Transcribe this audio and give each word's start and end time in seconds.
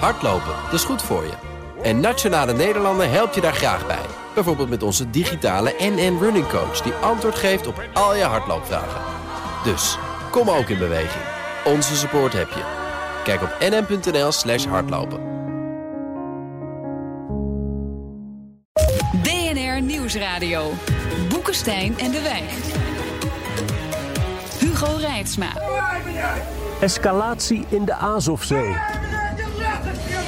Hardlopen, 0.00 0.54
dat 0.64 0.72
is 0.72 0.84
goed 0.84 1.02
voor 1.02 1.24
je. 1.24 1.32
En 1.82 2.00
Nationale 2.00 2.52
Nederlanden 2.52 3.10
helpt 3.10 3.34
je 3.34 3.40
daar 3.40 3.54
graag 3.54 3.86
bij. 3.86 4.06
Bijvoorbeeld 4.34 4.68
met 4.68 4.82
onze 4.82 5.10
digitale 5.10 5.74
NN 5.78 6.18
Running 6.20 6.48
Coach... 6.48 6.80
die 6.80 6.92
antwoord 6.92 7.34
geeft 7.34 7.66
op 7.66 7.82
al 7.92 8.16
je 8.16 8.22
hardloopvragen. 8.22 9.00
Dus, 9.64 9.98
kom 10.30 10.50
ook 10.50 10.68
in 10.68 10.78
beweging. 10.78 11.24
Onze 11.64 11.96
support 11.96 12.32
heb 12.32 12.48
je. 12.48 12.62
Kijk 13.24 13.42
op 13.42 13.56
nn.nl 13.60 14.32
slash 14.32 14.66
hardlopen. 14.66 15.20
BNR 19.22 19.82
Nieuwsradio. 19.82 20.72
Boekenstein 21.28 21.98
en 21.98 22.10
de 22.10 22.20
Wijk. 22.20 22.50
Hugo 24.58 24.96
Reitsma. 24.96 25.52
Escalatie 26.80 27.64
in 27.68 27.84
de 27.84 27.94
Azovzee. 27.94 28.76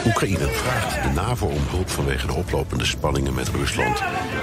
Oekraïne 0.07 0.47
vraagt 0.53 1.03
de 1.03 1.09
NAVO 1.09 1.47
om 1.47 1.63
hulp 1.71 1.91
vanwege 1.91 2.27
de 2.27 2.33
oplopende 2.33 2.85
spanningen 2.85 3.35
met 3.35 3.49
Rusland 3.49 4.03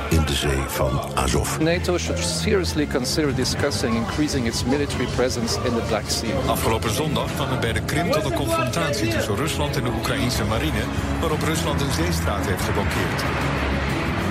in 0.09 0.25
de 0.25 0.33
zee 0.33 0.63
van 0.67 1.01
Azov. 1.15 1.59
NATO 1.59 1.97
should 1.97 2.23
seriously 2.23 2.87
consider 2.87 3.35
discussing 3.35 3.95
increasing 3.95 4.47
its 4.47 4.63
military 4.63 5.07
presence 5.15 5.57
in 5.63 5.73
the 5.73 5.81
Black 5.87 6.03
Sea. 6.07 6.29
Afgelopen 6.47 6.93
zondag 6.93 7.35
kwam 7.35 7.49
het 7.49 7.59
bij 7.59 7.73
de 7.73 7.81
Krim 7.81 8.11
tot 8.11 8.25
een 8.25 8.33
confrontatie 8.33 9.07
tussen 9.07 9.35
Rusland 9.35 9.75
en 9.75 9.83
de 9.83 9.89
Oekraïnse 9.89 10.43
marine, 10.43 10.83
waarop 11.19 11.41
Rusland 11.41 11.81
een 11.81 11.91
zeestraat 11.91 12.45
heeft 12.45 12.63
geblokkeerd. 12.63 13.23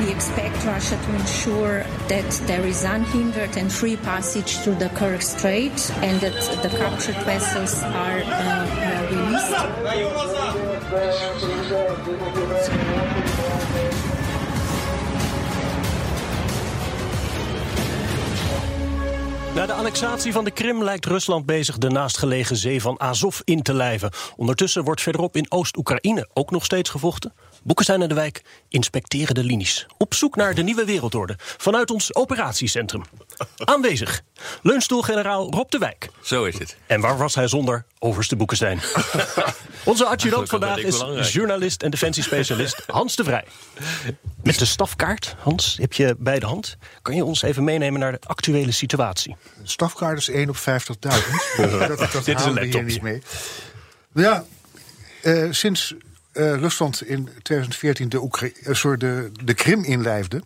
We 0.04 0.10
expect 0.10 0.64
Russia 0.64 0.96
to 0.96 1.12
ensure 1.12 1.84
that 2.08 2.46
there 2.46 2.66
is 2.66 2.82
unhindered 2.82 3.56
and 3.56 3.72
free 3.72 3.96
passage 3.96 4.58
through 4.62 4.78
the 4.78 4.88
Kerch 4.94 5.22
Strait 5.22 5.92
and 6.02 6.20
that 6.20 6.62
the 6.62 6.68
captured 6.68 7.24
vessels 7.24 7.82
are 7.82 8.22
uh, 8.22 9.08
released. 9.10 10.61
Na 19.54 19.66
de 19.66 19.72
annexatie 19.72 20.32
van 20.32 20.44
de 20.44 20.50
Krim 20.50 20.82
lijkt 20.82 21.06
Rusland 21.06 21.46
bezig 21.46 21.78
de 21.78 21.90
naastgelegen 21.90 22.56
zee 22.56 22.80
van 22.80 23.00
Azov 23.00 23.40
in 23.44 23.62
te 23.62 23.74
lijven. 23.74 24.10
Ondertussen 24.36 24.84
wordt 24.84 25.00
verderop 25.00 25.36
in 25.36 25.46
Oost-Oekraïne 25.48 26.28
ook 26.32 26.50
nog 26.50 26.64
steeds 26.64 26.90
gevochten. 26.90 27.32
Boekenstein 27.62 28.02
en 28.02 28.08
de 28.08 28.14
Wijk 28.14 28.42
inspecteren 28.68 29.34
de 29.34 29.44
linies. 29.44 29.86
Op 29.98 30.14
zoek 30.14 30.36
naar 30.36 30.54
de 30.54 30.62
nieuwe 30.62 30.84
wereldorde. 30.84 31.34
Vanuit 31.38 31.90
ons 31.90 32.14
operatiecentrum. 32.14 33.02
Aanwezig. 33.64 34.22
Leunstoelgeneraal 34.62 35.50
Rob 35.50 35.70
de 35.70 35.78
Wijk. 35.78 36.08
Zo 36.22 36.44
is 36.44 36.58
het. 36.58 36.76
En 36.86 37.00
waar 37.00 37.16
was 37.16 37.34
hij 37.34 37.48
zonder 37.48 37.84
overste 37.98 38.36
Boekenstein? 38.36 38.80
Onze 39.84 40.04
adjudant 40.06 40.48
vandaag 40.48 40.78
is 40.78 40.98
belangrijk. 40.98 41.28
journalist 41.28 41.82
en 41.82 41.90
defensiespecialist 41.90 42.82
Hans 42.86 43.16
de 43.16 43.24
Vrij. 43.24 43.44
Met 44.42 44.58
de 44.58 44.64
stafkaart, 44.64 45.34
Hans, 45.38 45.76
heb 45.80 45.92
je 45.92 46.14
bij 46.18 46.38
de 46.38 46.46
hand. 46.46 46.76
Kan 47.02 47.14
je 47.14 47.24
ons 47.24 47.42
even 47.42 47.64
meenemen 47.64 48.00
naar 48.00 48.12
de 48.12 48.20
actuele 48.26 48.72
situatie? 48.72 49.36
De 49.62 49.68
stafkaart 49.68 50.18
is 50.18 50.28
1 50.28 50.48
op 50.48 50.56
50.000. 50.56 50.62
dat, 51.88 52.12
dat 52.12 52.24
Dit 52.24 52.38
is 52.38 52.44
een 52.44 52.54
laptop. 52.54 52.82
niet 52.82 53.02
mee. 53.02 53.22
Ja, 54.14 54.44
eh, 55.22 55.46
sinds 55.50 55.94
eh, 56.32 56.54
Rusland 56.54 57.02
in 57.02 57.28
2014 57.42 58.08
de, 58.08 58.22
Oekra- 58.22 58.50
eh, 58.62 58.74
sorry, 58.74 58.96
de, 58.96 59.30
de 59.44 59.54
Krim 59.54 59.84
inlijfde... 59.84 60.42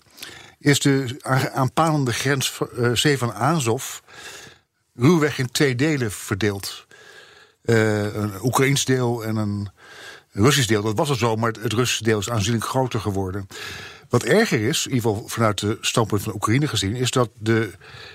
is 0.59 0.81
de 0.81 1.17
aanpalende 1.55 2.13
grens 2.13 2.61
eh, 2.79 2.91
zee 2.93 3.19
van 3.19 3.33
Azov... 3.33 3.99
ruwweg 4.95 5.39
in 5.39 5.51
twee 5.51 5.75
delen 5.75 6.13
verdeeld. 6.13 6.87
Een 7.63 8.33
Oekraïns 8.43 8.85
deel 8.85 9.25
en 9.25 9.37
een 9.37 9.69
Russisch 10.33 10.69
deel. 10.69 10.83
Dat 10.83 10.97
was 10.97 11.09
al 11.09 11.15
zo, 11.15 11.37
maar 11.37 11.53
het, 11.53 11.63
het 11.63 11.73
Russische 11.73 12.05
deel 12.05 12.19
is 12.19 12.31
aanzienlijk 12.31 12.65
groter 12.65 13.01
geworden. 13.01 13.49
Wat 14.09 14.23
erger 14.23 14.61
is, 14.61 14.87
in 14.87 14.95
ieder 14.95 15.11
geval 15.11 15.29
vanuit 15.29 15.61
de 15.61 15.79
standpunt 15.81 16.23
van 16.23 16.35
Oekraïne 16.35 16.69
gezien... 16.69 16.95
is 16.95 17.11
dat 17.11 17.31
de 17.39 17.73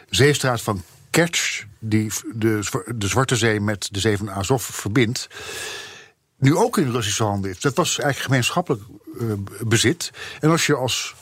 zeestraat 0.09 0.61
van 0.61 0.83
Kerch, 1.09 1.65
die 1.79 2.11
de, 2.33 2.59
de 2.95 3.07
Zwarte 3.07 3.35
Zee 3.35 3.59
met 3.59 3.87
de 3.91 3.99
zee 3.99 4.17
van 4.17 4.31
Azov 4.31 4.63
verbindt... 4.63 5.27
nu 6.41 6.55
ook 6.55 6.77
in 6.77 6.91
Russische 6.91 7.23
handen 7.23 7.51
is. 7.51 7.59
Dat 7.59 7.75
was 7.75 7.87
eigenlijk 7.87 8.25
gemeenschappelijk 8.25 8.83
eh, 9.19 9.25
bezit. 9.59 10.11
En 10.39 10.49
als 10.49 10.65
je 10.65 10.75
als 10.75 11.15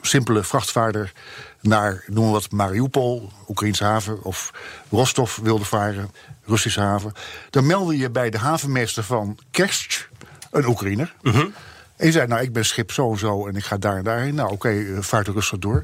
simpele 0.00 0.44
vrachtvaarder 0.44 1.12
naar, 1.60 2.04
noem 2.06 2.30
wat, 2.30 2.50
Mariupol, 2.50 3.32
Oekraïnse 3.48 3.84
haven, 3.84 4.22
of 4.22 4.52
Rostov 4.90 5.36
wilde 5.36 5.64
varen, 5.64 6.10
Russische 6.44 6.80
haven, 6.80 7.12
dan 7.50 7.66
meldde 7.66 7.96
je 7.96 8.10
bij 8.10 8.30
de 8.30 8.38
havenmeester 8.38 9.02
van 9.04 9.38
Kerch, 9.50 10.08
een 10.50 10.66
Oekraïner. 10.66 11.14
En 12.02 12.08
je 12.08 12.14
zei, 12.14 12.26
nou, 12.26 12.42
ik 12.42 12.52
ben 12.52 12.64
schip 12.64 12.92
zo 12.92 13.12
en 13.12 13.18
zo 13.18 13.46
en 13.46 13.56
ik 13.56 13.64
ga 13.64 13.76
daar 13.76 13.96
en 13.96 14.04
daarheen. 14.04 14.34
Nou, 14.34 14.50
oké, 14.52 14.68
eh, 14.68 14.84
vaart 15.00 15.26
er 15.26 15.32
rustig 15.32 15.58
door. 15.58 15.82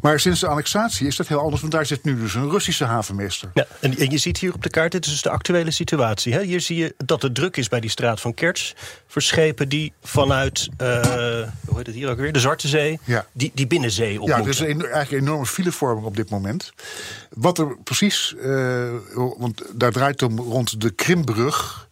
Maar 0.00 0.20
sinds 0.20 0.40
de 0.40 0.46
annexatie 0.46 1.06
is 1.06 1.16
dat 1.16 1.28
heel 1.28 1.40
anders, 1.40 1.60
want 1.60 1.72
daar 1.72 1.86
zit 1.86 2.04
nu 2.04 2.20
dus 2.20 2.34
een 2.34 2.50
Russische 2.50 2.84
havenmeester. 2.84 3.50
Ja, 3.54 3.66
en, 3.80 3.96
en 3.96 4.10
je 4.10 4.18
ziet 4.18 4.38
hier 4.38 4.54
op 4.54 4.62
de 4.62 4.70
kaart, 4.70 4.92
dit 4.92 5.04
is 5.06 5.10
dus 5.10 5.22
de 5.22 5.30
actuele 5.30 5.70
situatie. 5.70 6.32
Hè? 6.32 6.42
Hier 6.42 6.60
zie 6.60 6.76
je 6.76 6.94
dat 7.04 7.22
het 7.22 7.34
druk 7.34 7.56
is 7.56 7.68
bij 7.68 7.80
die 7.80 7.90
straat 7.90 8.20
van 8.20 8.34
Kerch. 8.34 8.72
Voor 9.06 9.22
schepen 9.22 9.68
die 9.68 9.92
vanuit, 10.02 10.68
eh, 10.76 10.88
hoe 11.66 11.76
heet 11.76 11.86
het 11.86 11.94
hier 11.94 12.08
ook 12.10 12.18
weer, 12.18 12.32
de 12.32 12.40
Zwarte 12.40 12.68
Zee, 12.68 12.98
Ja. 13.04 13.26
die, 13.32 13.50
die 13.54 13.66
binnenzee 13.66 14.20
op 14.20 14.28
Ja, 14.28 14.40
dus 14.42 14.58
een, 14.58 14.82
eigenlijk 14.82 15.10
een 15.10 15.18
enorme 15.28 15.46
filevorming 15.46 16.06
op 16.06 16.16
dit 16.16 16.30
moment. 16.30 16.72
Wat 17.30 17.58
er 17.58 17.76
precies, 17.84 18.34
eh, 18.42 18.88
want 19.14 19.62
daar 19.74 19.92
draait 19.92 20.20
het 20.20 20.30
om 20.30 20.38
rond 20.38 20.80
de 20.80 20.90
Krimbrug. 20.90 21.87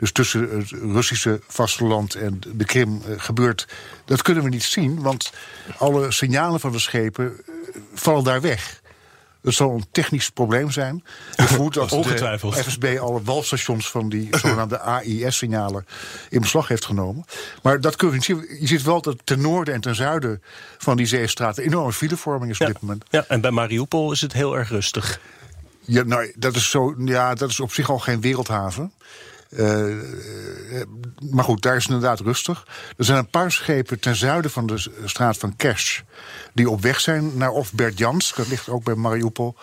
Dus 0.00 0.12
tussen 0.12 0.50
het 0.50 0.70
Russische 0.70 1.40
vasteland 1.46 2.14
en 2.14 2.40
de 2.54 2.64
Krim 2.64 3.02
eh, 3.06 3.14
gebeurt. 3.16 3.68
Dat 4.04 4.22
kunnen 4.22 4.42
we 4.44 4.48
niet 4.48 4.62
zien, 4.62 5.02
want 5.02 5.32
alle 5.78 6.12
signalen 6.12 6.60
van 6.60 6.72
de 6.72 6.78
schepen 6.78 7.26
eh, 7.26 7.80
vallen 7.94 8.24
daar 8.24 8.40
weg. 8.40 8.80
Dat 9.42 9.54
zal 9.54 9.70
een 9.74 9.86
technisch 9.92 10.30
probleem 10.30 10.70
zijn. 10.70 10.96
Ik 11.36 11.44
vermoed 11.44 11.74
dat 11.74 11.92
Ongetwijfeld. 11.92 12.54
de 12.54 12.64
FSB 12.64 12.96
alle 13.00 13.22
walstations 13.22 13.90
van 13.90 14.08
die 14.08 14.28
zogenaamde 14.40 14.78
AIS-signalen 14.78 15.86
in 16.28 16.40
beslag 16.40 16.68
heeft 16.68 16.84
genomen. 16.84 17.24
Maar 17.62 17.80
dat 17.80 17.96
kun 17.96 18.08
je 18.08 18.14
niet 18.14 18.24
zien. 18.24 18.46
Je 18.60 18.66
ziet 18.66 18.82
wel 18.82 19.02
dat 19.02 19.16
ten 19.24 19.40
noorden 19.40 19.74
en 19.74 19.80
ten 19.80 19.94
zuiden 19.94 20.42
van 20.78 20.96
die 20.96 21.06
zeestraat 21.06 21.58
een 21.58 21.64
enorme 21.64 21.92
filevorming 21.92 22.50
is 22.50 22.60
op 22.60 22.66
ja. 22.66 22.72
dit 22.72 22.82
moment. 22.82 23.04
ja, 23.10 23.24
en 23.28 23.40
bij 23.40 23.50
Mariupol 23.50 24.12
is 24.12 24.20
het 24.20 24.32
heel 24.32 24.56
erg 24.56 24.68
rustig. 24.68 25.20
Ja, 25.80 26.02
nou, 26.02 26.32
dat 26.36 26.56
is, 26.56 26.70
zo, 26.70 26.94
ja, 26.98 27.34
dat 27.34 27.50
is 27.50 27.60
op 27.60 27.72
zich 27.72 27.90
al 27.90 27.98
geen 27.98 28.20
wereldhaven. 28.20 28.92
Eh, 29.50 29.90
eh, 29.90 30.86
maar 31.30 31.44
goed, 31.44 31.62
daar 31.62 31.76
is 31.76 31.86
inderdaad 31.86 32.20
rustig. 32.20 32.66
Er 32.96 33.04
zijn 33.04 33.18
een 33.18 33.30
paar 33.30 33.52
schepen 33.52 34.00
ten 34.00 34.16
zuiden 34.16 34.50
van 34.50 34.66
de 34.66 34.90
straat 35.04 35.36
van 35.36 35.56
Kerch... 35.56 36.02
die 36.54 36.70
op 36.70 36.82
weg 36.82 37.00
zijn 37.00 37.36
naar 37.36 37.50
of 37.50 37.72
Berdjansk, 37.72 38.36
dat 38.36 38.48
ligt 38.48 38.68
ook 38.68 38.84
bij 38.84 38.94
Mariupol... 38.94 39.56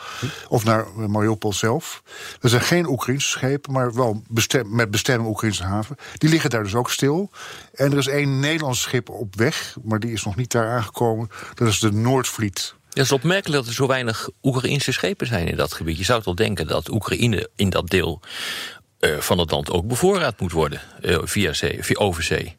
of 0.47 0.63
naar 0.63 0.79
eh, 0.79 1.05
Mariupol 1.05 1.53
zelf. 1.53 2.03
Er 2.41 2.49
zijn 2.49 2.61
geen 2.61 2.87
Oekraïnse 2.87 3.29
schepen, 3.29 3.73
maar 3.73 3.93
wel 3.93 4.21
met 4.65 4.91
bestemming 4.91 5.29
Oekraïnse 5.29 5.63
haven. 5.63 5.95
Die 6.17 6.29
liggen 6.29 6.49
daar 6.49 6.63
dus 6.63 6.75
ook 6.75 6.91
stil. 6.91 7.31
En 7.73 7.91
er 7.91 7.97
is 7.97 8.07
één 8.07 8.39
Nederlands 8.39 8.81
schip 8.81 9.09
op 9.09 9.35
weg, 9.35 9.75
maar 9.83 9.99
die 9.99 10.11
is 10.11 10.23
nog 10.23 10.35
niet 10.35 10.51
daar 10.51 10.69
aangekomen. 10.69 11.29
Dat 11.53 11.67
is 11.67 11.79
de 11.79 11.91
Noordvliet. 11.91 12.75
Het 12.97 13.05
is 13.05 13.11
opmerkelijk 13.11 13.59
dat 13.59 13.67
er 13.67 13.73
zo 13.73 13.87
weinig 13.87 14.29
Oekraïnse 14.43 14.91
schepen 14.91 15.27
zijn 15.27 15.47
in 15.47 15.55
dat 15.55 15.73
gebied. 15.73 15.97
Je 15.97 16.03
zou 16.03 16.21
toch 16.21 16.35
denken 16.35 16.67
dat 16.67 16.89
Oekraïne 16.89 17.49
in 17.55 17.69
dat 17.69 17.87
deel 17.87 18.21
van 18.99 19.37
het 19.37 19.51
land 19.51 19.71
ook 19.71 19.87
bevoorraad 19.87 20.39
moet 20.39 20.51
worden 20.51 20.81
eh, 21.01 21.17
via 21.23 21.53
zee, 21.53 21.83
via 21.83 21.99
overzee. 21.99 22.55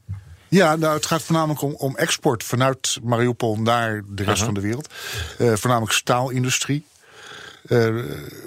Ja, 0.49 0.77
nou, 0.77 0.95
het 0.95 1.07
gaat 1.07 1.23
voornamelijk 1.23 1.63
om, 1.63 1.75
om 1.75 1.97
export 1.97 2.45
vanuit 2.45 2.99
Mariupol 3.03 3.59
naar 3.59 4.03
de 4.09 4.23
rest 4.23 4.37
Aha. 4.37 4.45
van 4.45 4.55
de 4.55 4.61
wereld. 4.61 4.95
Eh, 5.39 5.53
voornamelijk 5.53 5.93
staalindustrie. 5.93 6.87
Eh, 7.69 7.95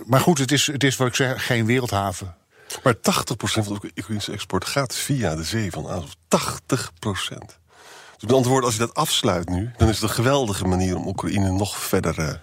maar 0.06 0.20
goed, 0.20 0.38
het 0.38 0.52
is, 0.52 0.68
het 0.68 0.84
is 0.84 0.96
wat 0.96 1.08
ik 1.08 1.16
zeg, 1.16 1.46
geen 1.46 1.66
wereldhaven. 1.66 2.36
Maar 2.84 2.96
80% 2.96 3.00
van 3.42 3.80
de 3.82 3.92
Oekraïnse 3.98 4.32
export 4.32 4.66
gaat 4.66 4.96
via 4.96 5.36
de 5.36 5.44
zee 5.44 5.72
van 5.72 5.88
Azov. 5.88 6.12
80%. 6.12 7.60
Dus 8.22 8.30
met 8.30 8.32
andere 8.32 8.50
woorden, 8.50 8.70
als 8.70 8.74
je 8.74 8.86
dat 8.86 8.94
afsluit 8.94 9.50
nu... 9.50 9.72
dan 9.78 9.88
is 9.90 9.96
het 9.96 10.04
een 10.04 10.16
geweldige 10.16 10.68
manier 10.68 10.96
om 10.96 11.08
Oekraïne 11.08 11.52
nog 11.52 11.78
verder... 11.78 12.20
eh, 12.20 12.34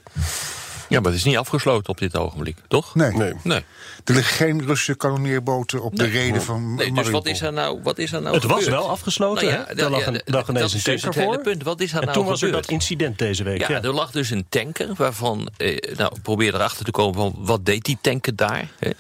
Ja, 0.89 1.01
maar 1.01 1.11
het 1.11 1.19
is 1.21 1.25
niet 1.25 1.37
afgesloten 1.37 1.89
op 1.89 1.99
dit 1.99 2.17
ogenblik, 2.17 2.57
toch? 2.69 2.95
Nee. 2.95 3.13
nee. 3.13 3.33
Nee. 3.43 3.65
Er 4.05 4.15
liggen 4.15 4.37
geen 4.37 4.65
Russische 4.67 4.95
kanonneerboten 4.97 5.83
op 5.83 5.97
de 5.97 6.07
reden 6.07 6.43
van 6.43 6.75
Nee, 6.75 6.93
dus 6.93 7.11
wat 7.11 7.27
is 7.27 7.41
er 7.41 7.53
nou, 7.53 7.81
wat 7.83 7.99
is 7.99 8.13
er 8.13 8.23
nou 8.23 8.35
het 8.35 8.45
was 8.45 8.69
wel 8.69 8.89
afgesloten, 8.91 9.45
Nou 9.45 9.57
ja, 9.59 9.65
hè? 9.67 9.75
da- 9.75 9.81
Daar 9.83 9.91
lag 9.91 10.01
ja, 10.01 10.07
een, 10.07 10.21
lag 10.25 10.47
dat 10.47 10.57
ineens 10.57 10.75
is 10.75 10.87
een 10.87 10.93
tanker 10.93 11.07
het 11.07 11.15
hele 11.15 11.33
voor. 11.35 11.43
punt. 11.43 11.63
Wat 11.63 11.81
is 11.81 11.93
er 11.93 11.99
en 11.99 12.05
nou 12.05 12.17
toen 12.17 12.27
was 12.27 12.43
er 12.43 12.53
dat 12.53 12.69
incident 12.71 13.19
deze 13.19 13.43
week. 13.45 13.59
Ja, 13.61 13.71
Ja, 13.71 13.83
er 13.83 13.93
lag 13.95 14.11
dus 14.11 14.31
een 14.31 14.47
tanker 14.49 14.89
waarvan... 14.97 15.49
Eh, 15.57 15.97
nou, 15.97 16.13
probeer 16.23 16.55
erachter 16.55 16.85
te 16.85 16.91
komen 16.91 17.15
van 17.15 17.35
wat 17.39 17.65
deed 17.65 17.85
die 17.85 17.99
tanker 18.01 18.37
daar? 18.37 18.69
Hè? 18.79 18.91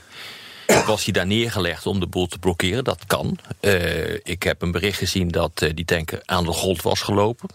Was 0.86 1.04
hij 1.04 1.12
daar 1.12 1.26
neergelegd 1.26 1.86
om 1.86 2.00
de 2.00 2.06
boel 2.06 2.26
te 2.26 2.38
blokkeren? 2.38 2.84
Dat 2.84 3.04
kan. 3.06 3.38
Eh, 3.60 4.12
ik 4.14 4.42
heb 4.42 4.62
een 4.62 4.70
bericht 4.72 4.98
gezien 4.98 5.28
dat 5.28 5.50
eh, 5.62 5.70
die 5.74 5.84
tanker 5.84 6.22
aan 6.24 6.44
de 6.44 6.52
grond 6.52 6.82
was 6.82 7.00
gelopen. 7.00 7.48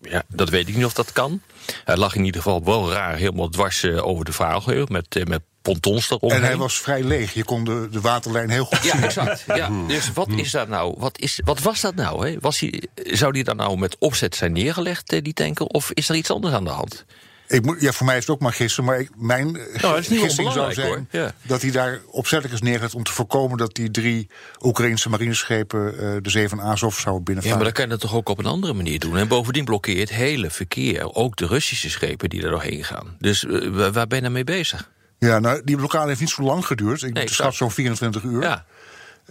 Ja, 0.00 0.22
dat 0.28 0.48
weet 0.48 0.68
ik 0.68 0.76
niet 0.76 0.84
of 0.84 0.92
dat 0.92 1.12
kan. 1.12 1.40
Hij 1.84 1.96
lag 1.96 2.14
in 2.14 2.24
ieder 2.24 2.42
geval 2.42 2.64
wel 2.64 2.92
raar 2.92 3.16
helemaal 3.16 3.48
dwars 3.48 3.82
eh, 3.82 4.06
over 4.06 4.24
de 4.24 4.32
vaargeul... 4.32 4.86
met, 4.90 5.16
eh, 5.16 5.24
met 5.24 5.42
pontons 5.62 6.10
eromheen. 6.10 6.38
En 6.40 6.44
hij 6.46 6.56
was 6.56 6.78
vrij 6.78 7.02
leeg. 7.02 7.34
Je 7.34 7.44
kon 7.44 7.64
de, 7.64 7.88
de 7.90 8.00
waterlijn 8.00 8.50
heel 8.50 8.64
goed 8.64 8.84
Ja, 8.84 8.94
zien. 8.94 9.02
exact. 9.04 9.44
Ja. 9.54 9.70
Dus 9.86 10.12
wat 10.12 10.28
is 10.36 10.50
dat 10.50 10.68
nou? 10.68 10.94
Wat, 10.98 11.18
is, 11.18 11.40
wat 11.44 11.60
was 11.60 11.80
dat 11.80 11.94
nou? 11.94 12.28
Hè? 12.28 12.36
Was 12.40 12.60
hij, 12.60 12.82
zou 12.94 13.32
die 13.32 13.44
dan 13.44 13.56
nou 13.56 13.78
met 13.78 13.96
opzet 13.98 14.34
zijn 14.36 14.52
neergelegd, 14.52 15.12
eh, 15.12 15.22
die 15.22 15.32
tanker? 15.34 15.66
Of 15.66 15.90
is 15.92 16.08
er 16.08 16.14
iets 16.16 16.30
anders 16.30 16.54
aan 16.54 16.64
de 16.64 16.70
hand? 16.70 17.04
Ik 17.48 17.64
moet, 17.64 17.80
ja, 17.80 17.92
voor 17.92 18.06
mij 18.06 18.14
is 18.16 18.20
het 18.20 18.30
ook 18.30 18.40
maar 18.40 18.52
gissen, 18.52 18.84
maar 18.84 19.00
ik, 19.00 19.10
mijn 19.16 19.56
eh, 19.56 19.82
dat 19.82 19.98
is 19.98 20.08
niet 20.08 20.20
gissing 20.20 20.52
zou 20.52 20.72
zijn. 20.72 21.08
Ja. 21.10 21.32
dat 21.42 21.62
hij 21.62 21.70
daar 21.70 22.00
opzettelijk 22.10 22.54
is 22.54 22.60
neergelegd 22.68 22.94
om 22.94 23.02
te 23.04 23.12
voorkomen 23.12 23.58
dat 23.58 23.74
die 23.74 23.90
drie 23.90 24.28
Oekraïnse 24.60 25.08
marineschepen 25.08 25.92
eh, 25.98 26.16
de 26.22 26.30
zee 26.30 26.48
van 26.48 26.60
Azov 26.60 26.94
zouden 26.98 27.14
Ja, 27.18 27.24
binnenvaren. 27.24 27.56
maar 27.56 27.64
dan 27.66 27.74
kan 27.74 27.84
je 27.84 27.90
dat 27.90 28.00
toch 28.00 28.14
ook 28.14 28.28
op 28.28 28.38
een 28.38 28.46
andere 28.46 28.72
manier 28.74 28.98
doen. 28.98 29.16
En 29.16 29.28
bovendien 29.28 29.64
blokkeert 29.64 29.98
het 29.98 30.18
hele 30.18 30.50
verkeer, 30.50 31.14
ook 31.14 31.36
de 31.36 31.46
Russische 31.46 31.90
schepen 31.90 32.28
die 32.28 32.42
er 32.42 32.50
doorheen 32.50 32.84
gaan. 32.84 33.16
Dus 33.18 33.44
eh, 33.46 33.68
waar 33.68 33.92
ben 34.06 34.16
je 34.16 34.20
nou 34.20 34.32
mee 34.32 34.44
bezig? 34.44 34.90
Ja, 35.18 35.38
nou, 35.38 35.60
die 35.64 35.76
blokkade 35.76 36.08
heeft 36.08 36.20
niet 36.20 36.30
zo 36.30 36.42
lang 36.42 36.66
geduurd. 36.66 37.02
Ik 37.02 37.12
Nee, 37.14 37.28
schat 37.28 37.54
zo'n 37.54 37.70
24 37.70 38.22
uur. 38.22 38.42
Ja. 38.42 38.64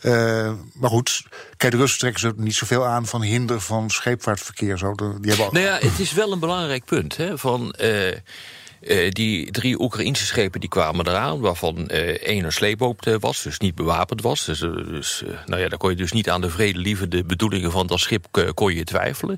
Eh, 0.02 0.52
maar 0.74 0.90
goed, 0.90 1.24
kijk, 1.58 1.72
de 1.72 1.78
Russen 1.78 2.00
trekken 2.00 2.20
ze 2.20 2.34
niet 2.36 2.56
zoveel 2.56 2.86
aan 2.86 3.06
van 3.06 3.22
hinder 3.22 3.62
van 3.62 3.90
scheepvaartverkeer. 3.90 4.78
Zo. 4.78 4.94
Die 4.96 5.32
hebben 5.32 5.54
Nou 5.54 5.66
ja, 5.66 5.78
het 5.82 6.00
is 6.00 6.14
wel 6.14 6.32
een 6.32 6.40
belangrijk 6.40 6.86
punt. 6.86 7.18
Hè, 7.18 7.38
van, 7.38 7.72
eh, 7.72 8.08
eh, 8.08 9.12
die 9.12 9.52
drie 9.52 9.82
Oekraïnse 9.82 10.26
schepen 10.26 10.60
die 10.60 10.70
kwamen 10.70 11.08
eraan, 11.08 11.40
waarvan 11.40 11.88
één 11.88 12.46
een 12.46 12.52
sleepboot 12.52 13.18
was, 13.20 13.44
dus 13.44 13.60
niet 13.60 13.76
bewapend 13.76 14.22
was. 14.22 14.46
Dus, 14.46 14.60
dus 14.60 15.24
nou 15.46 15.62
ja, 15.62 15.70
daar 15.70 15.80
kon 15.80 15.90
je 15.90 15.96
dus 15.96 16.12
niet 16.12 16.30
aan 16.30 16.42
de 16.42 16.50
vredelievende 16.50 17.24
bedoelingen 17.24 17.72
van 17.72 17.88
dat 17.88 18.00
schip 18.00 18.52
kon 18.54 18.74
je 18.74 18.84
twijfelen. 18.84 19.38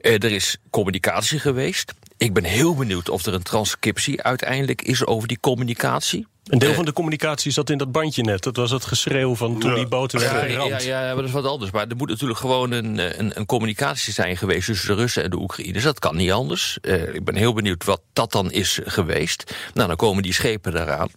Er 0.00 0.24
is 0.24 0.56
communicatie 0.70 1.38
geweest. 1.38 1.92
Ik 2.16 2.34
ben 2.34 2.44
heel 2.44 2.74
benieuwd 2.74 3.08
of 3.08 3.26
er 3.26 3.34
een 3.34 3.42
transcriptie 3.42 4.22
uiteindelijk 4.22 4.82
is 4.82 5.06
over 5.06 5.28
die 5.28 5.40
communicatie. 5.40 6.26
Een 6.46 6.58
deel 6.58 6.70
Eh, 6.70 6.74
van 6.76 6.84
de 6.84 6.92
communicatie 6.92 7.52
zat 7.52 7.70
in 7.70 7.78
dat 7.78 7.92
bandje 7.92 8.22
net. 8.22 8.42
Dat 8.42 8.56
was 8.56 8.70
het 8.70 8.84
geschreeuw 8.84 9.34
van 9.34 9.58
toen 9.58 9.74
die 9.74 9.86
boten 9.86 10.20
werden 10.20 10.42
ja, 10.42 10.48
geramd. 10.48 10.82
ja, 10.82 11.00
ja, 11.00 11.06
maar 11.06 11.16
dat 11.16 11.24
is 11.24 11.30
wat 11.30 11.46
anders. 11.46 11.70
Maar 11.70 11.86
er 11.88 11.96
moet 11.96 12.08
natuurlijk 12.08 12.40
gewoon 12.40 12.70
een, 12.72 12.98
eh, 12.98 13.18
een, 13.18 13.38
een 13.38 13.46
communicatie 13.46 14.12
zijn 14.12 14.36
geweest 14.36 14.66
tussen 14.66 14.88
de 14.88 14.94
Russen 14.94 15.22
en 15.22 15.30
de 15.30 15.38
Oekraïners. 15.38 15.84
Dat 15.84 15.98
kan 15.98 16.16
niet 16.16 16.30
anders. 16.32 16.78
Eh, 16.80 17.14
ik 17.14 17.24
ben 17.24 17.34
heel 17.34 17.52
benieuwd 17.52 17.84
wat 17.84 18.00
dat 18.12 18.32
dan 18.32 18.50
is 18.50 18.80
geweest. 18.84 19.54
Nou, 19.74 19.88
dan 19.88 19.96
komen 19.96 20.22
die 20.22 20.32
schepen 20.32 20.74
eraan. 20.82 21.08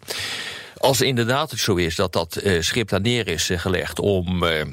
Als 0.78 1.02
inderdaad 1.02 1.52
het 1.52 1.60
zo 1.60 1.76
is 1.76 1.96
dat 1.96 2.14
dat 2.14 2.36
eh, 2.36 2.62
schip 2.62 2.90
daar 2.90 3.02
neer 3.02 3.28
is 3.28 3.50
gelegd 3.54 4.00
om, 4.00 4.44
eh, 4.44 4.66